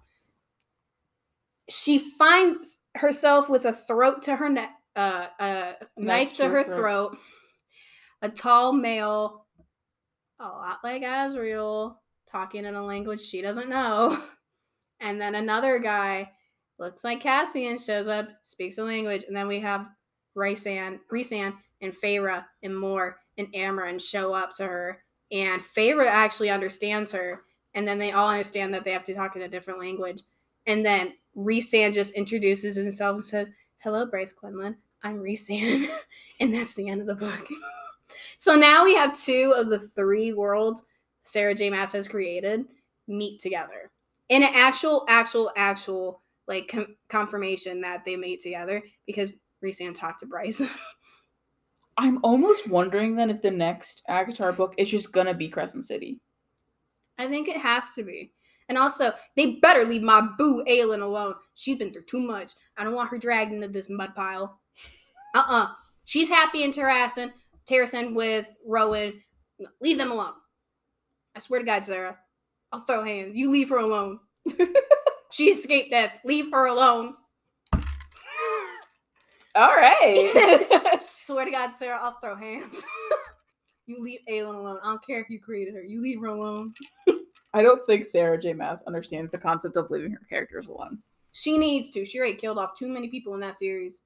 [1.69, 7.17] She finds herself with a throat to her neck, uh, a knife, to, her throat.
[8.21, 9.47] A tall male,
[10.39, 11.95] a lot like Azriel,
[12.29, 14.21] talking in a language she doesn't know.
[15.03, 16.31] And then another guy,
[16.79, 19.87] looks like Cassian, shows up, speaks a language, and then we have
[20.35, 26.49] Raysan, Rhysand, and Feyre and Mor and Amren show up to her, and Feyre actually
[26.49, 27.41] understands her,
[27.73, 30.23] and then they all understand that they have to talk in a different language,
[30.65, 33.47] and then Rhysand just introduces himself and says,
[33.79, 34.77] "Hello, Bryce Quinlan.
[35.03, 35.87] I'm Rhysand,"
[36.39, 37.47] and that's the end of the book.
[38.37, 40.85] so now we have two of the three worlds
[41.23, 41.69] Sarah J.
[41.69, 42.65] Maas has created
[43.07, 43.91] meet together
[44.29, 49.31] in an actual, actual, actual like com- confirmation that they made together because
[49.63, 50.61] Rhysand talked to Bryce.
[51.97, 56.19] I'm almost wondering then if the next ACOTAR book is just gonna be Crescent City.
[57.17, 58.31] I think it has to be.
[58.69, 61.35] And also, they better leave my boo Aelin alone.
[61.55, 62.53] She's been through too much.
[62.77, 64.59] I don't want her dragged into this mud pile.
[65.35, 65.67] Uh-uh.
[66.05, 67.31] She's happy in Terrasen,
[67.69, 69.21] Terrasen with Rowan.
[69.81, 70.33] Leave them alone.
[71.35, 72.17] I swear to God, Sarah.
[72.71, 73.35] I'll throw hands.
[73.35, 74.19] You leave her alone.
[75.33, 76.11] she escaped death.
[76.23, 77.15] Leave her alone.
[79.55, 80.99] All right.
[81.01, 82.83] swear to God, Sarah, I'll throw hands.
[83.87, 84.79] you leave Aelin alone.
[84.83, 85.83] I don't care if you created her.
[85.83, 86.75] You leave her alone.
[87.55, 88.53] I don't think Sarah J.
[88.53, 90.99] Maas understands the concept of leaving her characters alone.
[91.31, 92.05] She needs to.
[92.05, 94.01] She already killed off too many people in that series.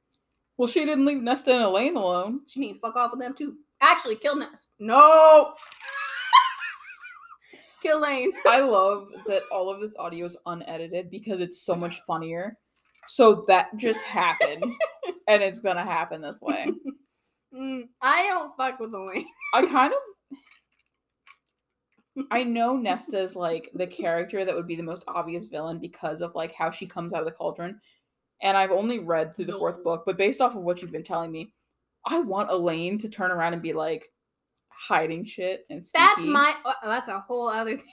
[0.57, 2.41] Well, she didn't leave Nesta and Elain alone.
[2.47, 3.57] She need to fuck off with them too.
[3.81, 4.69] Actually, kill Ness.
[4.79, 5.53] No.
[7.95, 8.31] Lane.
[8.47, 12.57] I love that all of this audio is unedited because it's so much funnier.
[13.07, 14.63] So that just happened,
[15.27, 16.67] and it's gonna happen this way.
[17.53, 19.25] Mm, I don't fuck with Elain.
[19.53, 20.37] I kind of.
[22.31, 26.21] I know Nesta is like the character that would be the most obvious villain because
[26.21, 27.79] of like how she comes out of the cauldron.
[28.41, 31.03] And I've only read through the fourth book, but based off of what you've been
[31.03, 31.53] telling me,
[32.05, 34.11] I want Elain to turn around and be like
[34.79, 36.11] hiding shit and stuff.
[36.15, 36.53] That's my.
[36.65, 37.85] oh, that's a whole other thing.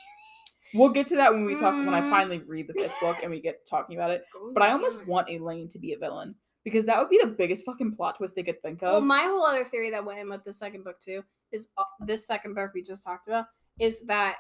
[0.75, 2.11] We'll get to that when we talk when I Mm.
[2.11, 4.25] finally read the fifth book and we get talking about it.
[4.55, 7.65] But I almost want Elain to be a villain because that would be the biggest
[7.65, 8.91] fucking plot twist they could think of.
[8.91, 11.23] Well, my whole other theory that went in with the second book too
[11.53, 13.47] is uh, this second book we just talked about
[13.79, 14.37] is that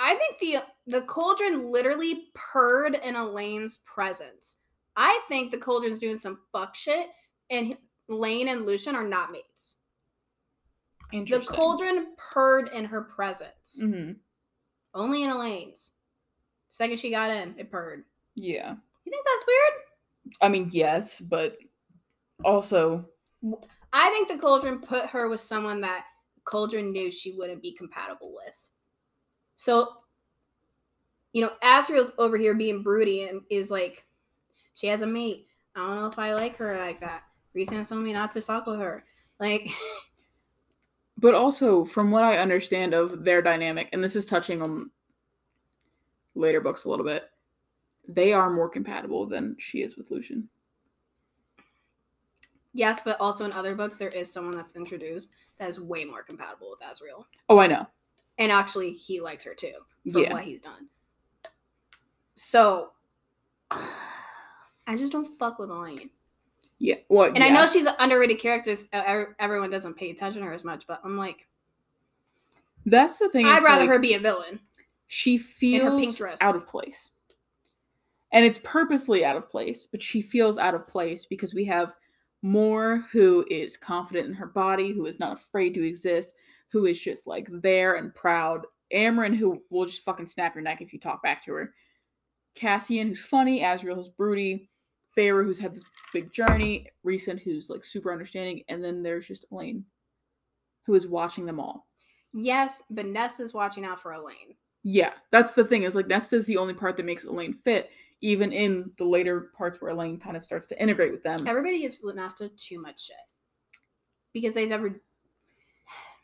[0.00, 4.56] I think the the cauldron literally purred in Elain's presence.
[4.96, 7.08] I think the cauldron's doing some fuck shit,
[7.50, 7.76] and
[8.08, 9.76] Lane and Lucien are not mates.
[11.10, 14.12] The cauldron purred in her presence, hmm
[14.94, 15.92] only in Elain's.
[16.68, 18.04] Second she got in, it purred.
[18.34, 18.74] Yeah.
[19.04, 20.34] You think that's weird?
[20.42, 21.56] I mean, yes, but
[22.44, 23.08] also,
[23.92, 26.04] I think the cauldron put her with someone that
[26.44, 28.58] cauldron knew she wouldn't be compatible with.
[29.56, 29.88] So,
[31.32, 34.04] you know, Azriel's over here being broody and is like,
[34.74, 35.46] she has a mate.
[35.74, 37.22] I don't know if I like her like that.
[37.56, 39.04] Rhysand told me not to fuck with her.
[39.40, 39.70] Like,
[41.18, 44.90] but also from what I understand of their dynamic, and this is touching on
[46.34, 47.24] later books a little bit,
[48.06, 50.48] they are more compatible than she is with Lucien.
[52.72, 56.22] Yes, but also in other books, there is someone that's introduced that is way more
[56.22, 57.24] compatible with Azriel.
[57.48, 57.86] Oh, I know.
[58.38, 59.72] And actually, he likes her too
[60.12, 60.32] for Yeah.
[60.32, 60.88] what he's done.
[62.36, 62.92] So,
[63.70, 66.10] I just don't fuck with Elain.
[66.78, 66.96] Yeah.
[67.08, 68.74] Well, And I know she's an underrated character.
[69.38, 71.46] Everyone doesn't pay attention to her as much, but I'm like,
[72.86, 73.46] that's the thing.
[73.46, 74.60] I'd rather like, her be a villain.
[75.08, 76.38] she feels her pink dress.
[76.40, 77.10] out of place.
[78.32, 81.94] And it's purposely out of place, but she feels out of place because we have
[82.42, 86.34] more who is confident in her body, who is not afraid to exist,
[86.70, 88.66] who is just like there and proud.
[88.94, 91.74] Amren who will just fucking snap your neck if you talk back to her.
[92.54, 94.68] Cassian who's funny, Azriel who's broody,
[95.16, 99.46] Feyre who's had this big journey, Recent who's like super understanding, and then there's just
[99.50, 99.84] Elain
[100.86, 101.86] who is watching them all.
[102.32, 104.54] Yes, but Ness is watching out for Elain.
[104.84, 105.82] Yeah, that's the thing.
[105.82, 107.90] Is like Nesta is the only part that makes Elain fit,
[108.20, 111.46] even in the later parts where Elain kind of starts to integrate with them.
[111.46, 113.16] Everybody gives Nesta too much shit
[114.32, 115.00] because they never.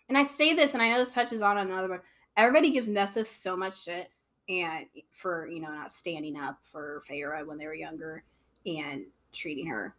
[0.09, 2.01] And I say this, and I know this touches on another one.
[2.37, 4.09] Everybody gives Nesta so much shit,
[4.49, 8.25] and for you know not standing up for Feyre when they were younger
[8.67, 9.05] and
[9.35, 9.95] treating her.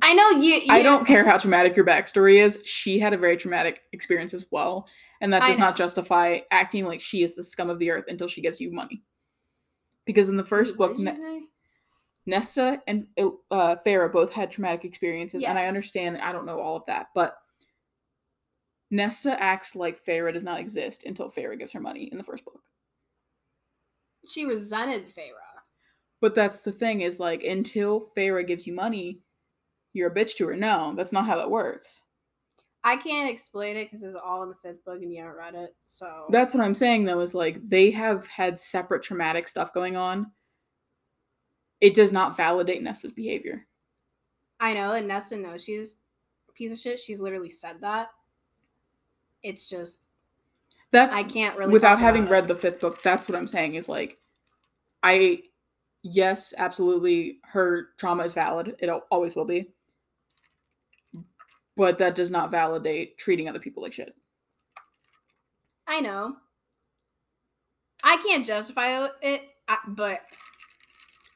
[0.00, 0.54] I know you.
[0.54, 2.58] you I don't care how traumatic your backstory is.
[2.64, 4.86] She had a very traumatic experience as well,
[5.20, 8.28] and that does not justify acting like she is the scum of the earth until
[8.28, 9.02] she gives you money.
[10.06, 11.46] Because in the first book, Ne-
[12.24, 16.18] Nesta and uh, Feyre both had traumatic experiences, and I understand.
[16.18, 17.36] I don't know all of that, but
[18.90, 22.44] Nesta acts like Feyre does not exist until Feyre gives her money in the first
[22.44, 22.60] book.
[24.28, 25.51] she resented Feyre.
[26.22, 29.18] But that's the thing is like until Feyre gives you money,
[29.92, 30.56] you're a bitch to her.
[30.56, 32.02] No, that's not how that works.
[32.84, 35.56] I can't explain it because it's all in the fifth book and you haven't read
[35.56, 35.74] it.
[35.84, 39.96] So That's what I'm saying though, is like they have had separate traumatic stuff going
[39.96, 40.30] on.
[41.80, 43.66] It does not validate Nesta's behavior.
[44.60, 45.96] I know, and Nesta knows she's
[46.48, 47.00] a piece of shit.
[47.00, 48.10] She's literally said that.
[49.42, 50.04] It's just
[50.92, 53.74] That's I can't really without having about read the fifth book, that's what I'm saying
[53.74, 54.18] is like
[55.02, 55.42] I
[56.02, 58.76] yes, absolutely her trauma is valid.
[58.78, 59.70] It always will be.
[61.76, 64.14] But that does not validate treating other people like shit.
[65.86, 66.36] I know.
[68.04, 69.42] I can't justify it,
[69.88, 70.20] but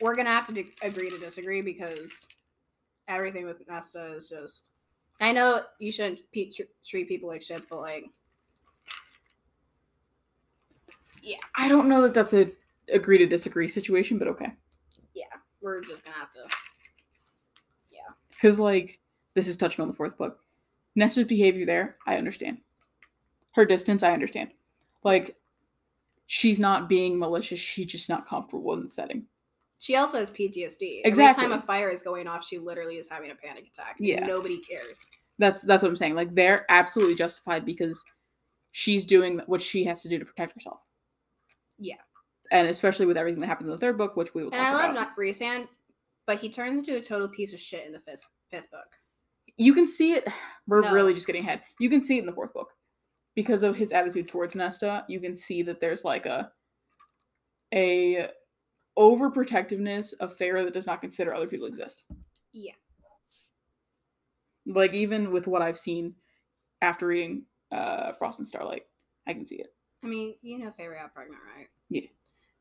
[0.00, 2.26] we're gonna have to agree to disagree because
[3.08, 4.70] everything with Nesta is just.
[5.20, 8.04] I know you shouldn't treat people like shit, but like,
[11.22, 12.50] yeah, I don't know that that's a
[12.92, 14.52] agree to disagree situation, but okay.
[15.14, 15.24] Yeah,
[15.60, 16.40] we're just gonna have to.
[17.90, 18.12] Yeah.
[18.30, 19.00] Because, like,
[19.34, 20.40] this is touching on the fourth book.
[20.94, 22.58] Nesta's behavior there, I understand.
[23.52, 24.50] Her distance, I understand.
[25.02, 25.36] Like,
[26.26, 29.26] she's not being malicious, she's just not comfortable in the setting.
[29.78, 31.02] She also has PTSD.
[31.04, 31.04] Exactly.
[31.04, 33.96] Every time a fire is going off, she literally is having a panic attack.
[34.00, 34.26] Yeah.
[34.26, 35.06] Nobody cares.
[35.38, 36.14] That's that's what I'm saying.
[36.14, 38.02] Like, they're absolutely justified because
[38.72, 40.80] she's doing what she has to do to protect herself.
[41.78, 41.96] Yeah.
[42.50, 44.68] And especially with everything that happens in the third book, which we will And talk
[44.68, 44.94] I love about.
[44.94, 45.68] not Rhysand,
[46.26, 48.86] but he turns into a total piece of shit in the fifth fifth book.
[49.56, 50.26] you can see it.
[50.66, 50.92] We're No.
[50.92, 51.62] really just getting ahead.
[51.80, 52.72] You can see it in the fourth book
[53.34, 55.04] because of his attitude towards Nesta.
[55.08, 56.52] You can see that there's like a
[57.74, 58.28] a
[58.98, 62.04] overprotectiveness of Feyre that does not consider other people exist.
[62.52, 62.72] Yeah.
[64.66, 66.14] Like even with what I've seen
[66.82, 68.82] after reading uh, Frost and Starlight,
[69.26, 69.74] I can see it.
[70.04, 71.68] I mean, you know Feyre got pregnant, right?
[71.88, 72.08] Yeah.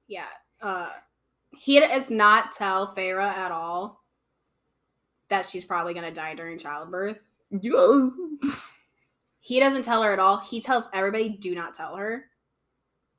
[0.08, 0.26] Yeah.
[0.62, 0.90] Uh
[1.52, 4.04] he does not tell Feyre at all
[5.30, 7.24] that she's probably gonna die during childbirth.
[9.46, 10.38] He doesn't tell her at all.
[10.38, 12.26] He tells everybody, do not tell her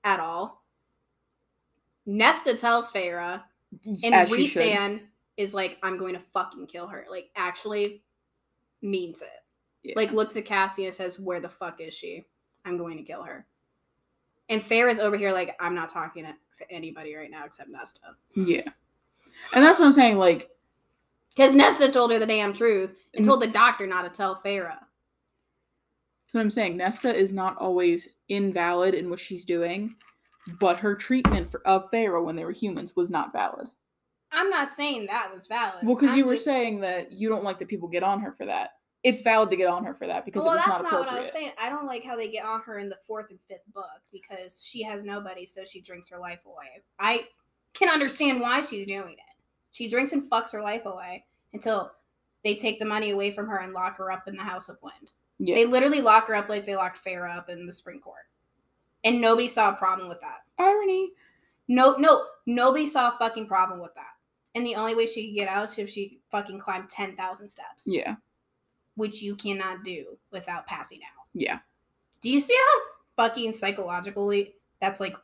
[0.03, 0.64] at all.
[2.05, 3.43] Nesta tells Feyre,
[4.03, 4.49] and As she
[5.37, 7.07] is like, I'm going to fucking kill her.
[7.09, 8.03] Like, actually
[8.82, 9.28] means it.
[9.84, 9.93] Yeah.
[9.95, 12.26] Like, looks at Cassie and says, Where the fuck is she?
[12.64, 13.47] I'm going to kill her.
[14.49, 16.34] And Feyre's over here, like, I'm not talking to
[16.71, 18.01] anybody right now except Nesta.
[18.35, 18.63] yeah,
[19.55, 20.19] and that's what I'm saying.
[20.19, 20.51] Like
[21.35, 23.29] Because Nesta told her the damn truth and Mhm.
[23.29, 24.69] told the doctor not to tell Feyre.
[24.79, 26.77] That's what I'm saying.
[26.77, 29.97] Nesta is not always invalid in what she's doing,
[30.59, 33.69] but her treatment for, of Feyre when they were humans was not valid.
[34.33, 35.85] I'm not saying that was valid.
[35.87, 38.33] Well, because you were just- saying that you don't like that people get on her
[38.33, 38.71] for that.
[39.07, 41.01] It's valid to get on her for that because well, it was that's not not,
[41.03, 41.53] what I was saying.
[41.63, 44.61] I don't like how they get on her in the fourth and fifth book because
[44.65, 46.83] she has nobody, so she drinks her life away.
[46.99, 47.29] I
[47.73, 49.37] can understand why she's doing it.
[49.71, 51.93] She drinks and fucks her life away until
[52.43, 54.77] they take the money away from her and lock her up in the House of
[54.83, 55.13] Wind.
[55.39, 55.55] Yeah.
[55.55, 58.27] They literally lock her up like they locked Feyre up in the Spring Court,
[59.05, 60.39] and nobody saw a problem with that.
[60.59, 61.13] Irony.
[61.69, 64.15] No, no, nobody saw a fucking problem with that.
[64.57, 67.47] And the only way she could get out is if she fucking climbed ten thousand
[67.47, 68.17] steps, Yeah.
[68.97, 71.27] Which you cannot do without passing out.
[71.35, 71.59] Yeah.
[72.21, 75.15] Do you see how fucking psychologically that's like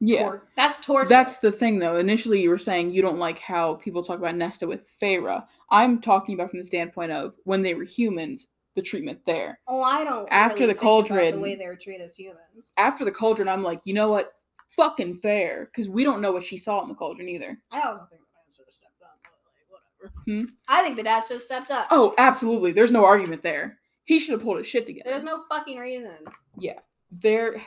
[0.00, 0.22] Yeah.
[0.24, 1.08] tor- that's torture?
[1.08, 1.96] That's the thing, though.
[1.98, 5.46] Initially, you were saying you don't like how people talk about Nesta with Feyre.
[5.70, 9.60] I'm talking about from the standpoint of when they were humans, the treatment there.
[9.68, 10.26] oh, I don't.
[10.32, 12.72] after really the cauldron- the way they were treated as humans.
[12.76, 14.32] After the cauldron, I'm like, you know what?
[14.76, 17.60] Fucking fair, because we don't know what she saw in the cauldron either.
[17.70, 19.84] I also think the dad should have stepped up, but like whatever.
[20.26, 20.44] Hmm?
[20.68, 21.88] I think the dad should have stepped up.
[21.90, 22.72] Oh, absolutely.
[22.72, 23.78] There's no argument there.
[24.04, 25.10] He should have pulled his shit together.
[25.10, 26.16] There's no fucking reason.
[26.58, 26.80] Yeah.
[27.10, 27.62] There.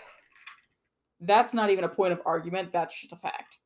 [1.20, 2.72] That's not even a point of argument.
[2.72, 3.58] That's just a fact.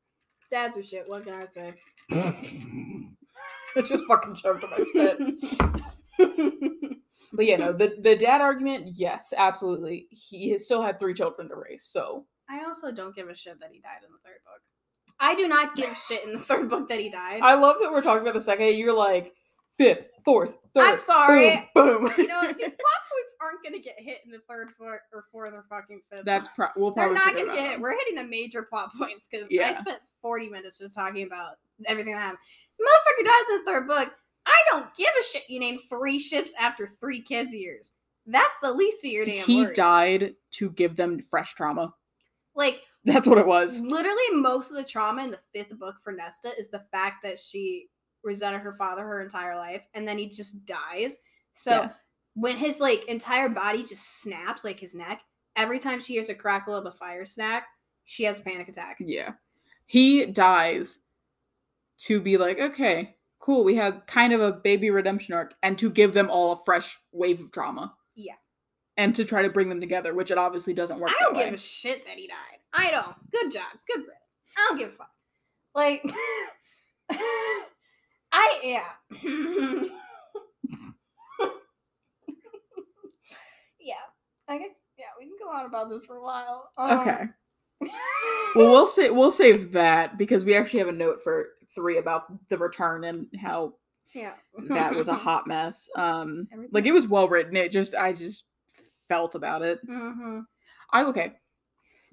[0.50, 1.08] Dads are shit.
[1.08, 1.74] What can I say?
[3.74, 5.18] It just fucking choked on my spit.
[7.32, 10.08] But yeah, no, the the dad argument, yes, absolutely.
[10.10, 13.58] He has still had three children to raise, so I also don't give a shit
[13.60, 14.60] that he died in the third book.
[15.20, 17.40] I do not give a shit in the third book that he died.
[17.42, 18.76] I love that we're talking about the second.
[18.76, 19.32] You're like
[19.78, 21.70] fifth, fourth, 3rd I'm sorry.
[21.74, 22.12] boom, boom.
[22.18, 25.52] you know, these plot points aren't gonna get hit in the third book or fourth
[25.54, 26.24] or fucking fifth.
[26.24, 27.80] That's pro- we'll they're not gonna get hit.
[27.80, 31.56] We're hitting the major plot points because I spent 40 minutes just talking about
[31.86, 32.38] everything that happened.
[32.80, 34.12] Motherfucker died in the third book.
[34.44, 35.42] I don't give a shit.
[35.48, 37.90] You named three ships after three kids' years.
[38.26, 39.76] That's the least of your damn He worries.
[39.76, 41.92] died to give them fresh trauma.
[42.54, 43.80] Like That's what it was.
[43.80, 47.38] literally most of the trauma in the fifth book for Nesta is the fact that
[47.38, 47.88] she
[48.24, 51.18] resented her father her entire life and then he just dies.
[51.54, 51.92] So Yeah.
[52.34, 55.20] when his like entire body just snaps like his neck,
[55.56, 57.64] every time she hears a crackle of a fire snack,
[58.04, 58.98] she has a panic attack.
[59.00, 59.32] Yeah.
[59.86, 61.00] He dies
[61.98, 65.90] to be like, okay, cool, we had kind of a baby redemption arc, and to
[65.90, 67.94] give them all a fresh wave of trauma.
[68.14, 68.34] Yeah.
[68.96, 71.10] And to try to bring them together, which it obviously doesn't work.
[71.10, 71.54] I don't give way.
[71.54, 72.58] a shit that he died.
[72.74, 73.14] I don't.
[73.30, 73.64] Good job.
[73.86, 74.18] Good riddance.
[74.56, 75.10] I don't give a fuck.
[75.74, 76.04] Like
[78.32, 78.84] I yeah.
[83.80, 83.94] yeah.
[84.48, 84.68] I can
[84.98, 86.70] yeah, we can go on about this for a while.
[86.76, 87.24] Um, Okay.
[88.54, 92.24] Well, we'll say we'll save that because we actually have a note for three about
[92.50, 93.72] the return and how
[94.14, 94.34] yeah.
[94.68, 95.88] that was a hot mess.
[95.96, 97.56] Um, Everything- like it was well written.
[97.56, 98.44] It just I just
[99.12, 99.78] felt about it.
[99.86, 100.40] hmm
[100.90, 101.32] I okay.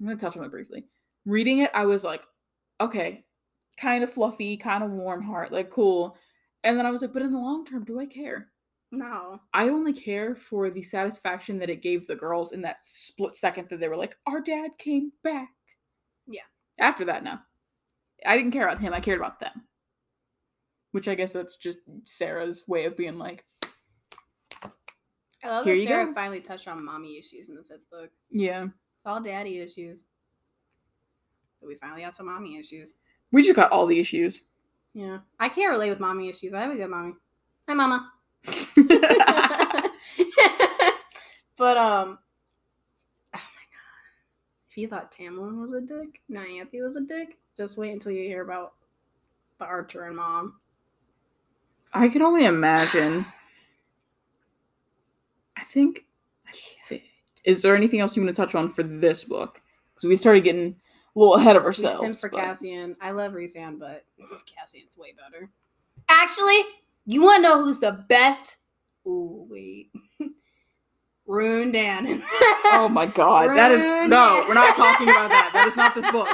[0.00, 0.84] I'm gonna touch on it briefly.
[1.24, 2.22] Reading it, I was like,
[2.80, 3.24] okay,
[3.78, 6.16] kind of fluffy, kind of warm heart, like cool.
[6.62, 8.48] And then I was like, but in the long term, do I care?
[8.92, 9.40] No.
[9.54, 13.68] I only care for the satisfaction that it gave the girls in that split second
[13.70, 15.48] that they were like, our dad came back.
[16.26, 16.42] Yeah.
[16.78, 17.38] After that, no.
[18.26, 18.92] I didn't care about him.
[18.92, 19.52] I cared about them.
[20.92, 23.44] Which I guess that's just Sarah's way of being like,
[25.42, 26.14] I love Here that you Sarah go.
[26.14, 28.10] finally touched on mommy issues in the fifth book.
[28.30, 28.66] yeah.
[28.96, 30.04] It's all daddy issues.
[31.60, 32.94] But we finally got some mommy issues.
[33.32, 34.42] We just got all the issues.
[34.92, 35.18] Yeah.
[35.38, 36.52] I can't relate with mommy issues.
[36.52, 37.14] I have a good mommy.
[37.66, 38.10] Hi, mama.
[41.56, 42.18] but um
[43.34, 44.00] oh my god.
[44.70, 48.22] If you thought Tamlin was a dick, Nyanthe was a dick, just wait until you
[48.24, 48.72] hear about
[49.58, 50.60] the Archer and mom.
[51.92, 53.24] I can only imagine.
[55.70, 56.04] I think.
[56.48, 56.52] I
[56.88, 57.04] thi-
[57.44, 59.60] Is there anything else you want to touch on for this book?
[59.94, 60.74] Because we started getting
[61.14, 62.00] a little ahead of ourselves.
[62.00, 62.96] sim for but- Cassian.
[63.00, 64.04] I love Rhysand, but
[64.46, 65.48] Cassian's way better.
[66.08, 66.64] Actually,
[67.06, 68.56] you want to know who's the best?
[69.06, 69.90] Ooh, wait.
[71.28, 72.22] Ruhn Danaan.
[72.72, 74.44] Oh my god, that is no.
[74.46, 75.50] We're not talking about that.
[75.52, 76.28] That is not this book.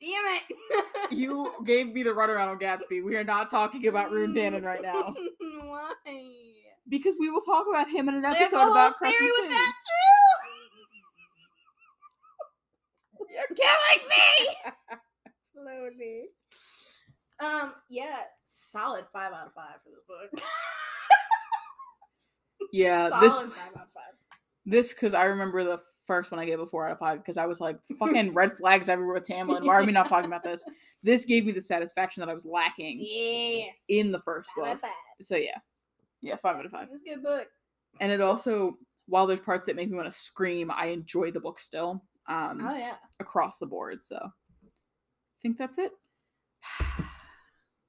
[0.00, 1.12] Damn it.
[1.12, 3.04] You gave me the runaround on Gatsby.
[3.04, 5.92] We are not talking about Ruhn Danaan right now Why?
[6.88, 9.30] Because we will talk about him in an There's a episode whole about theory Crescent
[9.30, 9.48] with City.
[9.54, 10.48] that too.
[13.34, 14.26] You're killing me.
[15.52, 16.28] Slowly.
[17.40, 17.72] Um.
[17.88, 18.16] Yeah.
[18.44, 20.30] Solid five out of five for this book.
[22.72, 24.14] Yeah, Solid this five out of five.
[24.64, 27.36] this because I remember the first one I gave a four out of five because
[27.36, 29.66] I was like fucking red flags everywhere with Tamlin.
[29.66, 30.64] Why are we not talking about this?
[31.02, 33.66] This gave me the satisfaction that I was lacking Yeah.
[33.88, 34.80] in the first Five book.
[34.82, 34.90] five.
[35.20, 35.58] So yeah,
[36.22, 36.84] yeah, five out of five.
[36.88, 37.48] It was a good book.
[38.00, 38.74] And it also,
[39.06, 42.02] while there's parts that make me want to scream, I enjoy the book still.
[42.28, 42.94] Um, Oh yeah.
[43.20, 44.02] across the board.
[44.02, 44.28] So I
[45.42, 45.92] think that's it.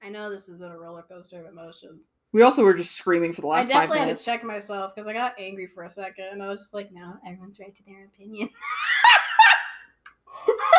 [0.01, 2.09] I know this has been a roller coaster of emotions.
[2.33, 4.25] We also were just screaming for the last five definitely had to minutes.
[4.25, 7.13] check myself because I got angry for a second and I was just like, no,
[7.25, 8.49] everyone's right to their opinion.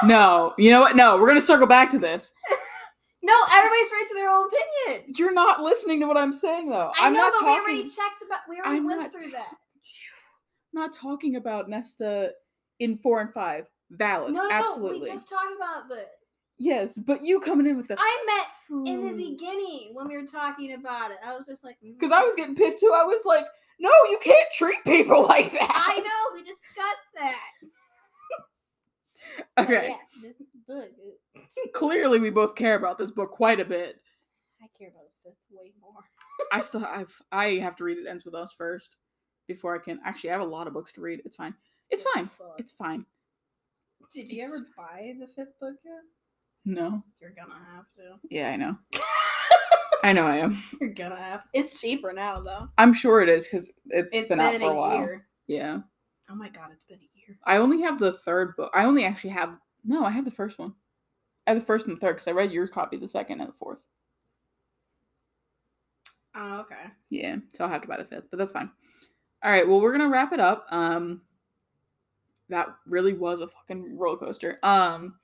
[0.02, 0.96] No, you know what?
[0.96, 2.32] No, we're gonna circle back to this.
[3.24, 5.14] no, everybody's right to their own opinion.
[5.16, 6.92] You're not listening to what I'm saying though.
[7.00, 7.64] I am know, not but talking.
[7.64, 8.40] we already checked about.
[8.48, 9.48] We already I'm went through ta- that.
[9.52, 9.58] I'm
[10.80, 12.32] not talking about Nesta
[12.80, 13.66] in four and five.
[13.90, 14.98] Valid, No, no, absolutely.
[14.98, 15.04] no.
[15.04, 16.06] We just talked about the.
[16.58, 20.26] Yes, but you coming in with the I meant in the beginning when we were
[20.26, 21.16] talking about it.
[21.24, 21.92] I was just like, mm-hmm.
[21.94, 22.92] because I was getting pissed too.
[22.94, 23.44] I was like,
[23.80, 25.84] no, you can't treat people like that.
[25.88, 27.38] I know we discussed that.
[29.56, 29.88] But Okay.
[29.90, 30.88] yeah, this book.
[31.72, 33.96] Clearly, we both care about this book quite a bit.
[34.62, 36.05] I care about the fifth way more.
[36.52, 38.96] I still have I have to read It Ends With Us first
[39.46, 41.20] before I can actually I have a lot of books to read.
[41.24, 41.55] It's fine.
[41.90, 42.26] It's oh, fine.
[42.26, 42.55] Fuck.
[42.59, 43.02] It's fine.
[44.12, 45.94] Did you ever buy the fifth book yet?
[46.64, 47.02] No.
[47.20, 48.18] You're gonna have to.
[48.30, 48.76] Yeah, I know.
[50.02, 50.62] I know I am.
[50.80, 51.42] You're gonna have.
[51.42, 51.48] To.
[51.52, 52.68] It's cheaper now though.
[52.78, 54.98] I'm sure it is because it's It's been, been, out for a, while.
[54.98, 55.26] year.
[55.46, 55.80] Yeah.
[56.30, 57.38] Oh my god, it's been a year.
[57.44, 58.70] I only have the third book.
[58.74, 60.74] I only actually have no, I have the first one.
[61.47, 63.55] I the first and the third because I read your copy, the second and the
[63.55, 63.84] fourth.
[66.34, 66.90] Oh, okay.
[67.11, 68.70] Yeah, so I'll have to buy the fifth, but that's fine.
[69.42, 70.66] All right, well, we're gonna wrap it up.
[70.70, 71.22] Um,
[72.49, 74.59] that really was a fucking roller coaster.
[74.62, 75.16] Um,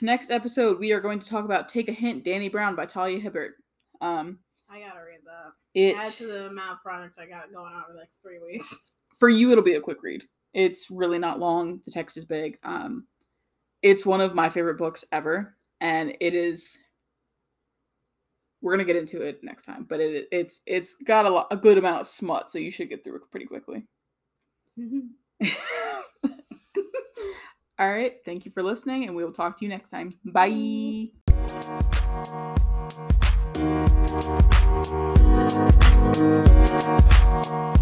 [0.00, 3.18] next episode we are going to talk about "Take a Hint," Dani Brown by Talia
[3.18, 3.52] Hibbert.
[4.00, 4.38] Um,
[4.70, 5.52] I gotta read that.
[5.74, 8.38] it Add to the amount of products I got going on for the next three
[8.38, 8.74] weeks.
[9.16, 10.22] for you it'll be a quick read.
[10.52, 11.80] It's really not long.
[11.84, 12.58] The text is big.
[12.64, 13.06] Um,
[13.82, 16.78] it's one of my favorite books ever, and it is.
[18.62, 21.56] We're gonna get into it next time, but it it's it's got a lot, a
[21.56, 23.86] good amount of smut, so you should get through it pretty quickly.
[24.78, 25.46] Mm-hmm.
[27.78, 30.10] All right, thank you for listening, and we will talk to you next time.
[30.26, 31.08] Bye.
[37.42, 37.76] Bye.